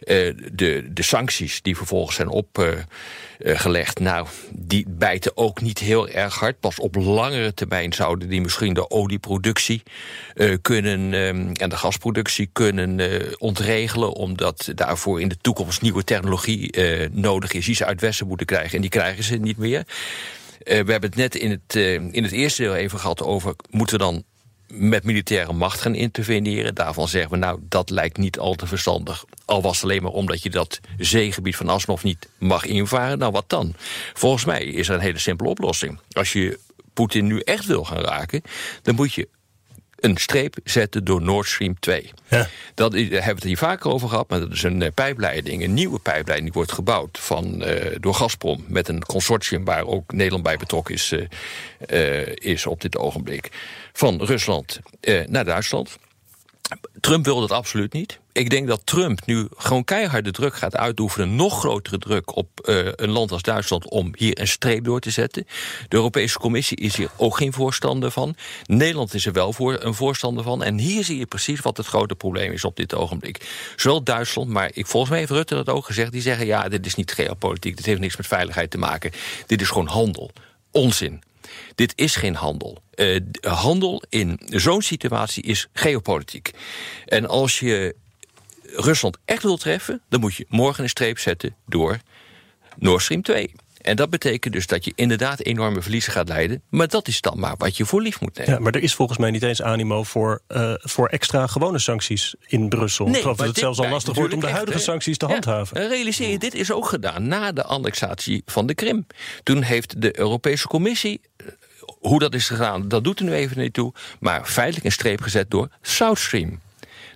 De, 0.00 0.88
de 0.92 1.02
sancties 1.02 1.62
die 1.62 1.76
vervolgens 1.76 2.11
zijn 2.12 2.28
opgelegd, 2.28 4.00
nou, 4.00 4.26
die 4.50 4.84
bijten 4.88 5.36
ook 5.36 5.60
niet 5.60 5.78
heel 5.78 6.08
erg 6.08 6.34
hard. 6.34 6.60
Pas 6.60 6.78
op 6.78 6.94
langere 6.94 7.54
termijn 7.54 7.92
zouden 7.92 8.28
die 8.28 8.40
misschien 8.40 8.74
de 8.74 8.90
olieproductie 8.90 9.82
eh, 10.34 10.56
kunnen 10.62 11.14
ehm, 11.14 11.52
en 11.52 11.68
de 11.68 11.76
gasproductie 11.76 12.48
kunnen 12.52 13.00
eh, 13.00 13.32
ontregelen, 13.38 14.12
omdat 14.12 14.72
daarvoor 14.74 15.20
in 15.20 15.28
de 15.28 15.38
toekomst 15.40 15.82
nieuwe 15.82 16.04
technologie 16.04 16.70
eh, 16.70 17.08
nodig 17.10 17.52
is 17.52 17.66
die 17.66 17.74
ze 17.74 17.84
uit 17.84 18.00
Westen 18.00 18.26
moeten 18.26 18.46
krijgen. 18.46 18.74
En 18.74 18.80
die 18.80 18.90
krijgen 18.90 19.24
ze 19.24 19.36
niet 19.36 19.58
meer. 19.58 19.84
we 20.64 20.72
hebben 20.72 21.02
het 21.02 21.16
net 21.16 21.34
in 21.34 21.50
het, 21.50 21.74
in 22.10 22.22
het 22.22 22.32
eerste 22.32 22.62
deel 22.62 22.74
even 22.74 22.98
gehad 22.98 23.22
over 23.22 23.54
moeten 23.70 23.98
we 23.98 24.04
dan 24.04 24.24
met 24.74 25.04
militaire 25.04 25.52
macht 25.52 25.80
gaan 25.80 25.94
interveneren. 25.94 26.74
Daarvan 26.74 27.08
zeggen 27.08 27.30
we, 27.30 27.36
nou, 27.36 27.60
dat 27.68 27.90
lijkt 27.90 28.16
niet 28.16 28.38
al 28.38 28.54
te 28.54 28.66
verstandig. 28.66 29.24
Al 29.44 29.62
was 29.62 29.74
het 29.74 29.84
alleen 29.84 30.02
maar 30.02 30.12
omdat 30.12 30.42
je 30.42 30.50
dat 30.50 30.80
zeegebied 30.98 31.56
van 31.56 31.68
Asnov 31.68 32.02
niet 32.02 32.28
mag 32.38 32.64
invaren. 32.64 33.18
Nou, 33.18 33.32
wat 33.32 33.48
dan? 33.48 33.74
Volgens 34.14 34.44
mij 34.44 34.64
is 34.64 34.88
er 34.88 34.94
een 34.94 35.00
hele 35.00 35.18
simpele 35.18 35.48
oplossing. 35.48 35.98
Als 36.12 36.32
je 36.32 36.58
Poetin 36.92 37.26
nu 37.26 37.40
echt 37.40 37.66
wil 37.66 37.84
gaan 37.84 38.00
raken, 38.00 38.42
dan 38.82 38.94
moet 38.94 39.12
je 39.14 39.28
een 40.02 40.16
streep 40.16 40.56
zetten 40.64 41.04
door 41.04 41.22
Nord 41.22 41.46
Stream 41.46 41.78
2. 41.80 42.10
Ja. 42.28 42.48
Dat 42.74 42.92
hebben 42.92 43.10
we 43.10 43.30
het 43.30 43.42
hier 43.42 43.58
vaker 43.58 43.90
over 43.90 44.08
gehad, 44.08 44.28
maar 44.28 44.40
dat 44.40 44.52
is 44.52 44.62
een 44.62 44.80
uh, 44.80 44.88
pijpleiding, 44.94 45.62
een 45.62 45.74
nieuwe 45.74 45.98
pijpleiding 45.98 46.42
die 46.42 46.52
wordt 46.52 46.72
gebouwd 46.72 47.18
van, 47.18 47.62
uh, 47.68 47.96
door 48.00 48.14
Gazprom 48.14 48.64
met 48.68 48.88
een 48.88 49.04
consortium 49.04 49.64
waar 49.64 49.86
ook 49.86 50.12
Nederland 50.12 50.42
bij 50.42 50.56
betrokken 50.56 50.94
is, 50.94 51.12
uh, 51.12 52.26
is 52.26 52.66
op 52.66 52.80
dit 52.80 52.96
ogenblik. 52.96 53.50
Van 53.92 54.22
Rusland 54.22 54.80
naar 55.26 55.44
Duitsland. 55.44 55.98
Trump 57.00 57.24
wil 57.24 57.40
dat 57.40 57.50
absoluut 57.50 57.92
niet. 57.92 58.20
Ik 58.32 58.50
denk 58.50 58.68
dat 58.68 58.86
Trump 58.86 59.26
nu 59.26 59.46
gewoon 59.56 59.84
keiharde 59.84 60.30
druk 60.30 60.54
gaat 60.54 60.76
uitoefenen, 60.76 61.36
nog 61.36 61.58
grotere 61.58 61.98
druk 61.98 62.36
op 62.36 62.48
uh, 62.64 62.88
een 62.96 63.10
land 63.10 63.32
als 63.32 63.42
Duitsland 63.42 63.88
om 63.88 64.10
hier 64.16 64.40
een 64.40 64.48
streep 64.48 64.84
door 64.84 65.00
te 65.00 65.10
zetten. 65.10 65.46
De 65.88 65.96
Europese 65.96 66.38
Commissie 66.38 66.76
is 66.76 66.96
hier 66.96 67.10
ook 67.16 67.36
geen 67.36 67.52
voorstander 67.52 68.10
van. 68.10 68.36
Nederland 68.66 69.14
is 69.14 69.26
er 69.26 69.32
wel 69.32 69.52
voor 69.52 69.80
een 69.80 69.94
voorstander 69.94 70.44
van. 70.44 70.62
En 70.62 70.78
hier 70.78 71.04
zie 71.04 71.18
je 71.18 71.26
precies 71.26 71.60
wat 71.60 71.76
het 71.76 71.86
grote 71.86 72.14
probleem 72.14 72.52
is 72.52 72.64
op 72.64 72.76
dit 72.76 72.94
ogenblik. 72.94 73.72
Zowel 73.76 74.02
Duitsland, 74.02 74.48
maar 74.48 74.70
ik, 74.72 74.86
volgens 74.86 75.10
mij 75.10 75.20
heeft 75.20 75.32
Rutte 75.32 75.54
dat 75.54 75.68
ook 75.68 75.86
gezegd. 75.86 76.12
Die 76.12 76.22
zeggen: 76.22 76.46
ja, 76.46 76.68
dit 76.68 76.86
is 76.86 76.94
niet 76.94 77.12
geopolitiek, 77.12 77.76
dit 77.76 77.86
heeft 77.86 78.00
niks 78.00 78.16
met 78.16 78.26
veiligheid 78.26 78.70
te 78.70 78.78
maken. 78.78 79.10
Dit 79.46 79.60
is 79.60 79.68
gewoon 79.68 79.86
handel. 79.86 80.30
Onzin. 80.70 81.22
Dit 81.74 81.92
is 81.96 82.16
geen 82.16 82.34
handel. 82.34 82.82
Uh, 82.94 83.20
handel 83.40 84.02
in 84.08 84.40
zo'n 84.46 84.82
situatie 84.82 85.42
is 85.42 85.68
geopolitiek. 85.72 86.50
En 87.06 87.26
als 87.28 87.58
je 87.58 87.94
Rusland 88.62 89.18
echt 89.24 89.42
wil 89.42 89.56
treffen, 89.56 90.02
dan 90.08 90.20
moet 90.20 90.34
je 90.34 90.46
morgen 90.48 90.82
een 90.82 90.88
streep 90.88 91.18
zetten 91.18 91.56
door 91.66 91.98
Nord 92.76 93.02
Stream 93.02 93.22
2. 93.22 93.52
En 93.82 93.96
dat 93.96 94.10
betekent 94.10 94.54
dus 94.54 94.66
dat 94.66 94.84
je 94.84 94.92
inderdaad 94.94 95.40
enorme 95.40 95.82
verliezen 95.82 96.12
gaat 96.12 96.28
leiden. 96.28 96.62
Maar 96.68 96.88
dat 96.88 97.08
is 97.08 97.20
dan 97.20 97.38
maar 97.38 97.54
wat 97.56 97.76
je 97.76 97.84
voor 97.84 98.02
lief 98.02 98.20
moet 98.20 98.36
nemen. 98.36 98.54
Ja, 98.54 98.60
maar 98.60 98.72
er 98.72 98.82
is 98.82 98.94
volgens 98.94 99.18
mij 99.18 99.30
niet 99.30 99.42
eens 99.42 99.62
animo 99.62 100.02
voor, 100.02 100.42
uh, 100.48 100.74
voor 100.76 101.08
extra 101.08 101.46
gewone 101.46 101.78
sancties 101.78 102.34
in 102.46 102.68
Brussel. 102.68 103.04
Nee, 103.04 103.14
ik 103.14 103.20
geloof 103.20 103.36
dat 103.36 103.46
het 103.46 103.58
zelfs 103.58 103.78
al 103.78 103.88
lastig 103.88 104.14
wordt 104.14 104.34
om 104.34 104.40
de 104.40 104.48
huidige 104.48 104.78
sancties 104.78 105.16
te 105.16 105.26
handhaven. 105.26 105.82
Ja, 105.82 105.88
realiseer 105.88 106.30
je, 106.30 106.38
dit 106.38 106.54
is 106.54 106.72
ook 106.72 106.86
gedaan 106.86 107.28
na 107.28 107.52
de 107.52 107.64
annexatie 107.64 108.42
van 108.46 108.66
de 108.66 108.74
Krim. 108.74 109.06
Toen 109.42 109.62
heeft 109.62 110.02
de 110.02 110.18
Europese 110.18 110.66
Commissie 110.66 111.20
hoe 111.98 112.18
dat 112.18 112.34
is 112.34 112.46
gegaan, 112.46 112.88
dat 112.88 113.04
doet 113.04 113.18
er 113.18 113.24
nu 113.24 113.32
even 113.32 113.58
niet 113.58 113.72
toe. 113.72 113.92
Maar 114.20 114.44
feitelijk 114.44 114.84
een 114.84 114.92
streep 114.92 115.20
gezet 115.20 115.50
door 115.50 115.68
South 115.82 116.18
Stream. 116.18 116.60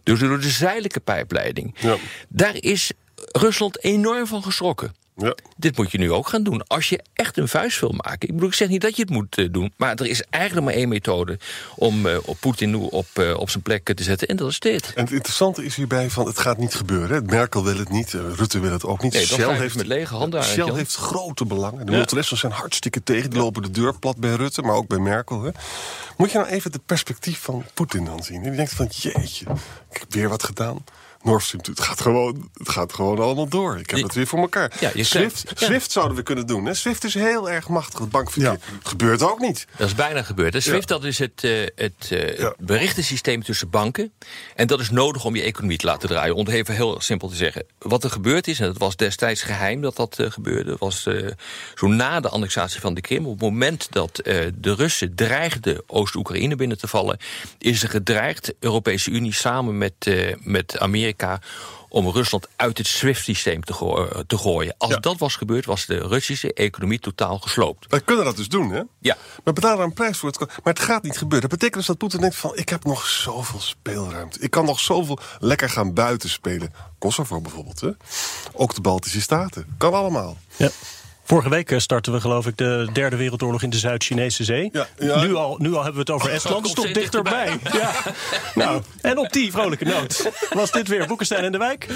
Dus 0.02 0.18
door 0.18 0.40
de 0.40 0.50
zuidelijke 0.50 1.00
pijpleiding. 1.00 1.74
Ja. 1.80 1.96
Daar 2.28 2.54
is 2.54 2.90
Rusland 3.32 3.84
enorm 3.84 4.26
van 4.26 4.42
geschrokken. 4.42 4.94
Ja. 5.16 5.34
Dit 5.56 5.76
moet 5.76 5.90
je 5.90 5.98
nu 5.98 6.12
ook 6.12 6.28
gaan 6.28 6.42
doen. 6.42 6.66
Als 6.66 6.88
je 6.88 7.00
echt 7.12 7.36
een 7.36 7.48
vuist 7.48 7.80
wil 7.80 7.94
maken. 7.96 8.28
Ik 8.28 8.34
bedoel, 8.34 8.48
ik 8.48 8.54
zeg 8.54 8.68
niet 8.68 8.80
dat 8.80 8.96
je 8.96 9.02
het 9.02 9.10
moet 9.10 9.38
uh, 9.38 9.48
doen. 9.50 9.72
Maar 9.76 9.94
er 9.94 10.06
is 10.06 10.22
eigenlijk 10.30 10.66
maar 10.66 10.74
één 10.74 10.88
methode 10.88 11.38
om 11.76 12.06
uh, 12.06 12.16
op 12.24 12.36
Poetin 12.40 12.70
nu 12.70 12.76
op, 12.76 13.06
uh, 13.14 13.38
op 13.38 13.50
zijn 13.50 13.62
plek 13.62 13.94
te 13.94 14.02
zetten. 14.02 14.28
En 14.28 14.36
dat 14.36 14.48
is 14.48 14.60
dit. 14.60 14.92
En 14.94 15.04
het 15.04 15.12
interessante 15.12 15.64
is 15.64 15.74
hierbij 15.76 16.10
van 16.10 16.26
het 16.26 16.38
gaat 16.38 16.58
niet 16.58 16.74
gebeuren. 16.74 17.26
Merkel 17.26 17.64
wil 17.64 17.76
het 17.76 17.88
niet. 17.88 18.12
Rutte 18.12 18.58
wil 18.58 18.72
het 18.72 18.84
ook 18.84 19.02
niet. 19.02 19.12
Nee, 19.12 19.26
Shell 19.26 19.54
heeft 19.54 19.76
met 19.76 19.86
lege 19.86 20.14
handen 20.14 20.44
Shell 20.44 20.72
heeft 20.72 20.94
grote 20.94 21.44
belangen. 21.44 21.86
De 21.86 21.92
ja. 21.92 21.96
multinationals 21.96 22.40
zijn 22.40 22.52
hartstikke 22.52 23.02
tegen. 23.02 23.30
Die 23.30 23.38
lopen 23.38 23.62
de 23.62 23.70
deur 23.70 23.98
plat 23.98 24.16
bij 24.16 24.34
Rutte, 24.34 24.62
maar 24.62 24.74
ook 24.74 24.88
bij 24.88 24.98
Merkel. 24.98 25.42
Hè. 25.42 25.50
Moet 26.16 26.30
je 26.30 26.38
nou 26.38 26.50
even 26.50 26.72
het 26.72 26.86
perspectief 26.86 27.40
van 27.40 27.64
Poetin 27.74 28.04
dan 28.04 28.22
zien? 28.22 28.42
Die 28.42 28.52
denkt 28.52 28.74
van 28.74 28.86
jeetje, 28.90 29.46
ik 29.90 29.98
heb 29.98 30.12
weer 30.12 30.28
wat 30.28 30.44
gedaan. 30.44 30.84
Nord 31.26 31.42
Stream 31.42 31.64
het 31.66 31.80
gaat 31.80 32.00
gewoon, 32.00 32.50
het 32.52 32.68
gaat 32.68 32.92
gewoon 32.92 33.18
allemaal 33.18 33.48
door. 33.48 33.78
Ik 33.78 33.90
heb 33.90 34.02
het 34.02 34.14
weer 34.14 34.26
voor 34.26 34.38
elkaar. 34.38 34.72
Ja, 34.80 35.04
Swift, 35.04 35.52
Swift 35.54 35.92
zouden 35.92 36.16
we 36.16 36.22
kunnen 36.22 36.46
doen. 36.46 36.64
Hè? 36.64 36.74
Swift 36.74 37.04
is 37.04 37.14
heel 37.14 37.50
erg 37.50 37.68
machtig, 37.68 37.98
het 37.98 38.10
bankverkeer. 38.10 38.50
Ja. 38.50 38.58
Gebeurt 38.82 39.22
ook 39.22 39.40
niet. 39.40 39.66
Dat 39.76 39.86
is 39.86 39.94
bijna 39.94 40.22
gebeurd. 40.22 40.52
Hè? 40.52 40.60
Swift 40.60 40.88
dat 40.88 41.04
is 41.04 41.18
het, 41.18 41.42
uh, 41.44 41.66
het 41.74 42.10
uh, 42.12 42.50
berichtensysteem 42.58 43.42
tussen 43.42 43.70
banken. 43.70 44.12
En 44.54 44.66
dat 44.66 44.80
is 44.80 44.90
nodig 44.90 45.24
om 45.24 45.36
je 45.36 45.42
economie 45.42 45.78
te 45.78 45.86
laten 45.86 46.08
draaien. 46.08 46.34
Om 46.34 46.44
het 46.44 46.54
even 46.54 46.74
heel 46.74 47.00
simpel 47.00 47.28
te 47.28 47.36
zeggen. 47.36 47.64
Wat 47.78 48.04
er 48.04 48.10
gebeurd 48.10 48.48
is, 48.48 48.60
en 48.60 48.68
het 48.68 48.78
was 48.78 48.96
destijds 48.96 49.42
geheim 49.42 49.80
dat 49.80 49.96
dat 49.96 50.18
uh, 50.18 50.30
gebeurde... 50.30 50.76
was 50.78 51.08
zo 51.74 51.86
na 51.86 52.20
de 52.20 52.28
annexatie 52.28 52.80
van 52.80 52.94
de 52.94 53.00
Krim. 53.00 53.26
Op 53.26 53.32
het 53.32 53.40
moment 53.40 53.86
dat 53.90 54.20
de 54.54 54.74
Russen 54.74 55.14
dreigden 55.14 55.82
Oost-Oekraïne 55.86 56.56
binnen 56.56 56.78
te 56.78 56.88
vallen... 56.88 57.18
is 57.58 57.82
er 57.82 57.88
gedreigd, 57.88 58.54
Europese 58.60 59.10
Unie 59.10 59.34
samen 59.34 59.78
met, 59.78 59.94
met 60.40 60.78
Amerika 60.78 61.15
om 61.88 62.10
Rusland 62.10 62.48
uit 62.56 62.78
het 62.78 62.86
SWIFT-systeem 62.86 63.64
te, 63.64 63.72
eh, 63.72 64.20
te, 64.26 64.38
gooien. 64.38 64.74
Als 64.78 64.96
dat 65.00 65.18
was 65.18 65.36
gebeurd, 65.36 65.64
was 65.64 65.86
de 65.86 65.98
Russische 65.98 66.52
economie 66.52 66.98
totaal 66.98 67.38
gesloopt. 67.38 67.86
Wij 67.88 68.00
kunnen 68.00 68.24
dat 68.24 68.36
dus 68.36 68.48
doen, 68.48 68.70
hè? 68.70 68.82
Ja. 68.98 69.16
We 69.44 69.52
betalen 69.52 69.84
een 69.84 69.92
prijs 69.92 70.18
voor 70.18 70.28
het. 70.28 70.38
Maar 70.38 70.74
het 70.74 70.80
gaat 70.80 71.02
niet 71.02 71.18
gebeuren. 71.18 71.48
Dat 71.48 71.58
betekent 71.58 71.78
dus 71.78 71.86
dat 71.86 71.98
Poetin 71.98 72.20
denkt 72.20 72.36
van... 72.36 72.56
ik 72.56 72.68
heb 72.68 72.84
nog 72.84 73.06
zoveel 73.06 73.60
speelruimte. 73.60 74.38
Ik 74.40 74.50
kan 74.50 74.64
nog 74.64 74.80
zoveel 74.80 75.18
lekker 75.38 75.70
gaan 75.70 75.94
buiten 75.94 76.28
spelen. 76.28 76.72
Kosovo 76.98 77.40
bijvoorbeeld, 77.40 77.80
hè? 77.80 77.90
Ook 78.52 78.74
de 78.74 78.80
Baltische 78.80 79.20
Staten. 79.20 79.74
Kan 79.78 79.92
allemaal. 79.92 80.36
Ja. 80.56 80.70
Vorige 81.26 81.48
week 81.48 81.70
eh, 81.70 81.78
starten 81.78 82.12
we 82.12 82.20
geloof 82.20 82.46
ik 82.46 82.56
de 82.56 82.88
derde 82.92 83.16
wereldoorlog 83.16 83.62
in 83.62 83.70
de 83.70 83.78
Zuid-Chinese 83.78 84.44
Zee. 84.44 84.68
Ja, 84.72 84.86
ja. 84.98 85.22
Nu, 85.22 85.34
al, 85.34 85.56
nu 85.58 85.68
al 85.68 85.82
hebben 85.82 85.92
we 85.92 85.98
het 85.98 86.10
over 86.10 86.30
Estland, 86.30 86.56
dat 86.56 86.66
is 86.66 86.84
toch 86.84 86.92
dichterbij. 86.92 87.58
Ja. 87.72 87.90
Nou, 88.54 88.82
en 89.00 89.18
op 89.18 89.32
die 89.32 89.52
vrolijke 89.52 89.84
noot 89.84 90.30
was 90.50 90.70
dit 90.70 90.88
weer 90.88 91.06
Boekenstein 91.06 91.44
en 91.44 91.52
de 91.52 91.58
Wijk. 91.58 91.86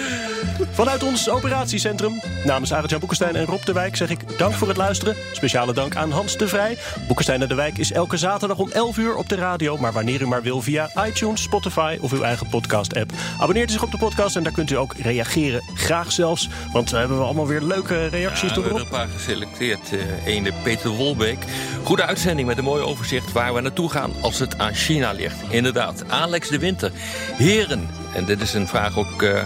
Vanuit 0.71 1.03
ons 1.03 1.29
operatiecentrum, 1.29 2.21
namens 2.45 2.73
Arend-Jan 2.73 2.99
Boekenstein 2.99 3.37
en 3.37 3.45
Rob 3.45 3.65
de 3.65 3.73
Wijk... 3.73 3.97
zeg 3.97 4.11
ik 4.11 4.39
dank 4.39 4.55
voor 4.55 4.69
het 4.69 4.77
luisteren. 4.77 5.17
Speciale 5.33 5.73
dank 5.73 5.97
aan 5.97 6.11
Hans 6.11 6.37
de 6.37 6.49
Vrij. 6.49 6.79
Boekenstein 7.07 7.43
en 7.43 7.49
de 7.49 7.55
Wijk 7.55 7.79
is 7.79 7.93
elke 7.93 8.17
zaterdag 8.17 8.59
om 8.59 8.71
11 8.71 8.99
uur 8.99 9.15
op 9.15 9.29
de 9.29 9.35
radio... 9.35 9.77
maar 9.77 9.93
wanneer 9.93 10.21
u 10.21 10.27
maar 10.27 10.43
wil 10.43 10.63
via 10.63 10.91
iTunes, 11.07 11.43
Spotify 11.43 11.99
of 12.01 12.13
uw 12.13 12.23
eigen 12.23 12.49
podcast-app. 12.49 13.13
Abonneert 13.39 13.69
u 13.69 13.73
zich 13.73 13.83
op 13.83 13.91
de 13.91 13.99
podcast 13.99 14.37
en 14.37 14.43
daar 14.43 14.53
kunt 14.53 14.71
u 14.71 14.77
ook 14.77 14.95
reageren. 14.95 15.63
Graag 15.75 16.13
zelfs, 16.13 16.49
want 16.73 16.91
we 16.91 16.97
hebben 16.97 17.25
allemaal 17.25 17.47
weer 17.47 17.63
leuke 17.63 18.07
reacties 18.07 18.55
ja, 18.55 18.57
erop 18.57 19.09
geselecteerd. 19.25 19.93
Uh, 19.93 20.27
ene 20.27 20.53
Peter 20.63 20.91
Wolbeek. 20.91 21.39
Goede 21.83 22.05
uitzending 22.05 22.49
met 22.49 22.59
een 22.59 22.65
mooi 22.65 22.83
overzicht 22.83 23.33
waar 23.33 23.55
we 23.55 23.61
naartoe 23.61 23.91
gaan 23.91 24.13
als 24.21 24.39
het 24.39 24.59
aan 24.59 24.75
China 24.75 25.13
ligt. 25.13 25.37
Inderdaad, 25.49 26.05
Alex 26.09 26.49
de 26.49 26.59
Winter. 26.59 26.93
Heren, 27.37 27.89
en 28.15 28.25
dit 28.25 28.41
is 28.41 28.55
een 28.55 28.69
vraag 28.69 28.99
ook 28.99 29.23
uh, 29.23 29.43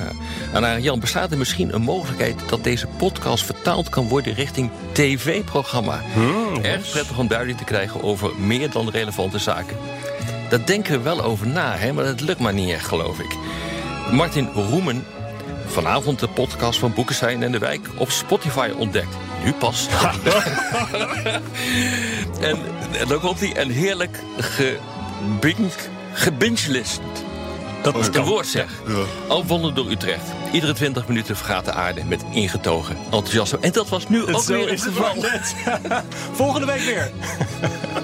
aan 0.52 0.82
Jan. 0.82 1.00
Bestaat 1.00 1.30
er 1.30 1.38
misschien 1.38 1.74
een 1.74 1.82
mogelijkheid 1.82 2.40
dat 2.48 2.64
deze 2.64 2.86
podcast 2.86 3.44
vertaald 3.44 3.88
kan 3.88 4.08
worden 4.08 4.34
richting 4.34 4.70
tv-programma? 4.92 6.00
Hmm, 6.12 6.62
Erg 6.62 6.90
prettig 6.90 7.18
om 7.18 7.28
duiding 7.28 7.58
te 7.58 7.64
krijgen 7.64 8.02
over 8.02 8.30
meer 8.38 8.70
dan 8.70 8.90
relevante 8.90 9.38
zaken. 9.38 9.76
Daar 10.48 10.66
denken 10.66 10.92
we 10.92 11.00
wel 11.00 11.22
over 11.22 11.46
na, 11.46 11.76
hè, 11.76 11.92
maar 11.92 12.04
dat 12.04 12.20
lukt 12.20 12.40
maar 12.40 12.54
niet 12.54 12.70
echt, 12.70 12.86
geloof 12.86 13.18
ik. 13.18 13.36
Martin 14.12 14.48
Roemen 14.54 15.04
vanavond 15.66 16.18
de 16.20 16.28
podcast 16.28 16.78
van 16.78 16.92
Boekenstein 16.94 17.42
en 17.42 17.52
de 17.52 17.58
Wijk 17.58 17.88
op 17.96 18.10
Spotify 18.10 18.70
ontdekt 18.76 19.16
nu 19.44 19.52
pas. 19.52 19.88
en, 22.40 22.58
en 22.98 23.08
dan 23.08 23.20
komt 23.20 23.40
hij 23.40 23.60
een 23.60 23.70
heerlijk 23.70 24.22
gebingelist. 26.12 27.00
Dat 27.82 27.96
is 27.96 28.06
een 28.12 28.24
woord 28.24 28.46
zeg. 28.46 28.70
Ja. 28.86 29.72
door 29.74 29.90
Utrecht. 29.90 30.24
Iedere 30.52 30.72
20 30.72 31.08
minuten 31.08 31.36
vergaat 31.36 31.64
de 31.64 31.72
aarde 31.72 32.04
met 32.04 32.24
ingetogen 32.32 32.96
enthousiasme. 33.04 33.58
En 33.60 33.72
dat 33.72 33.88
was 33.88 34.08
nu 34.08 34.20
ook 34.26 34.42
weer 34.42 34.70
het 34.70 34.82
geval. 34.82 35.14
Volgende 36.32 36.66
week 36.66 36.80
weer. 36.80 37.10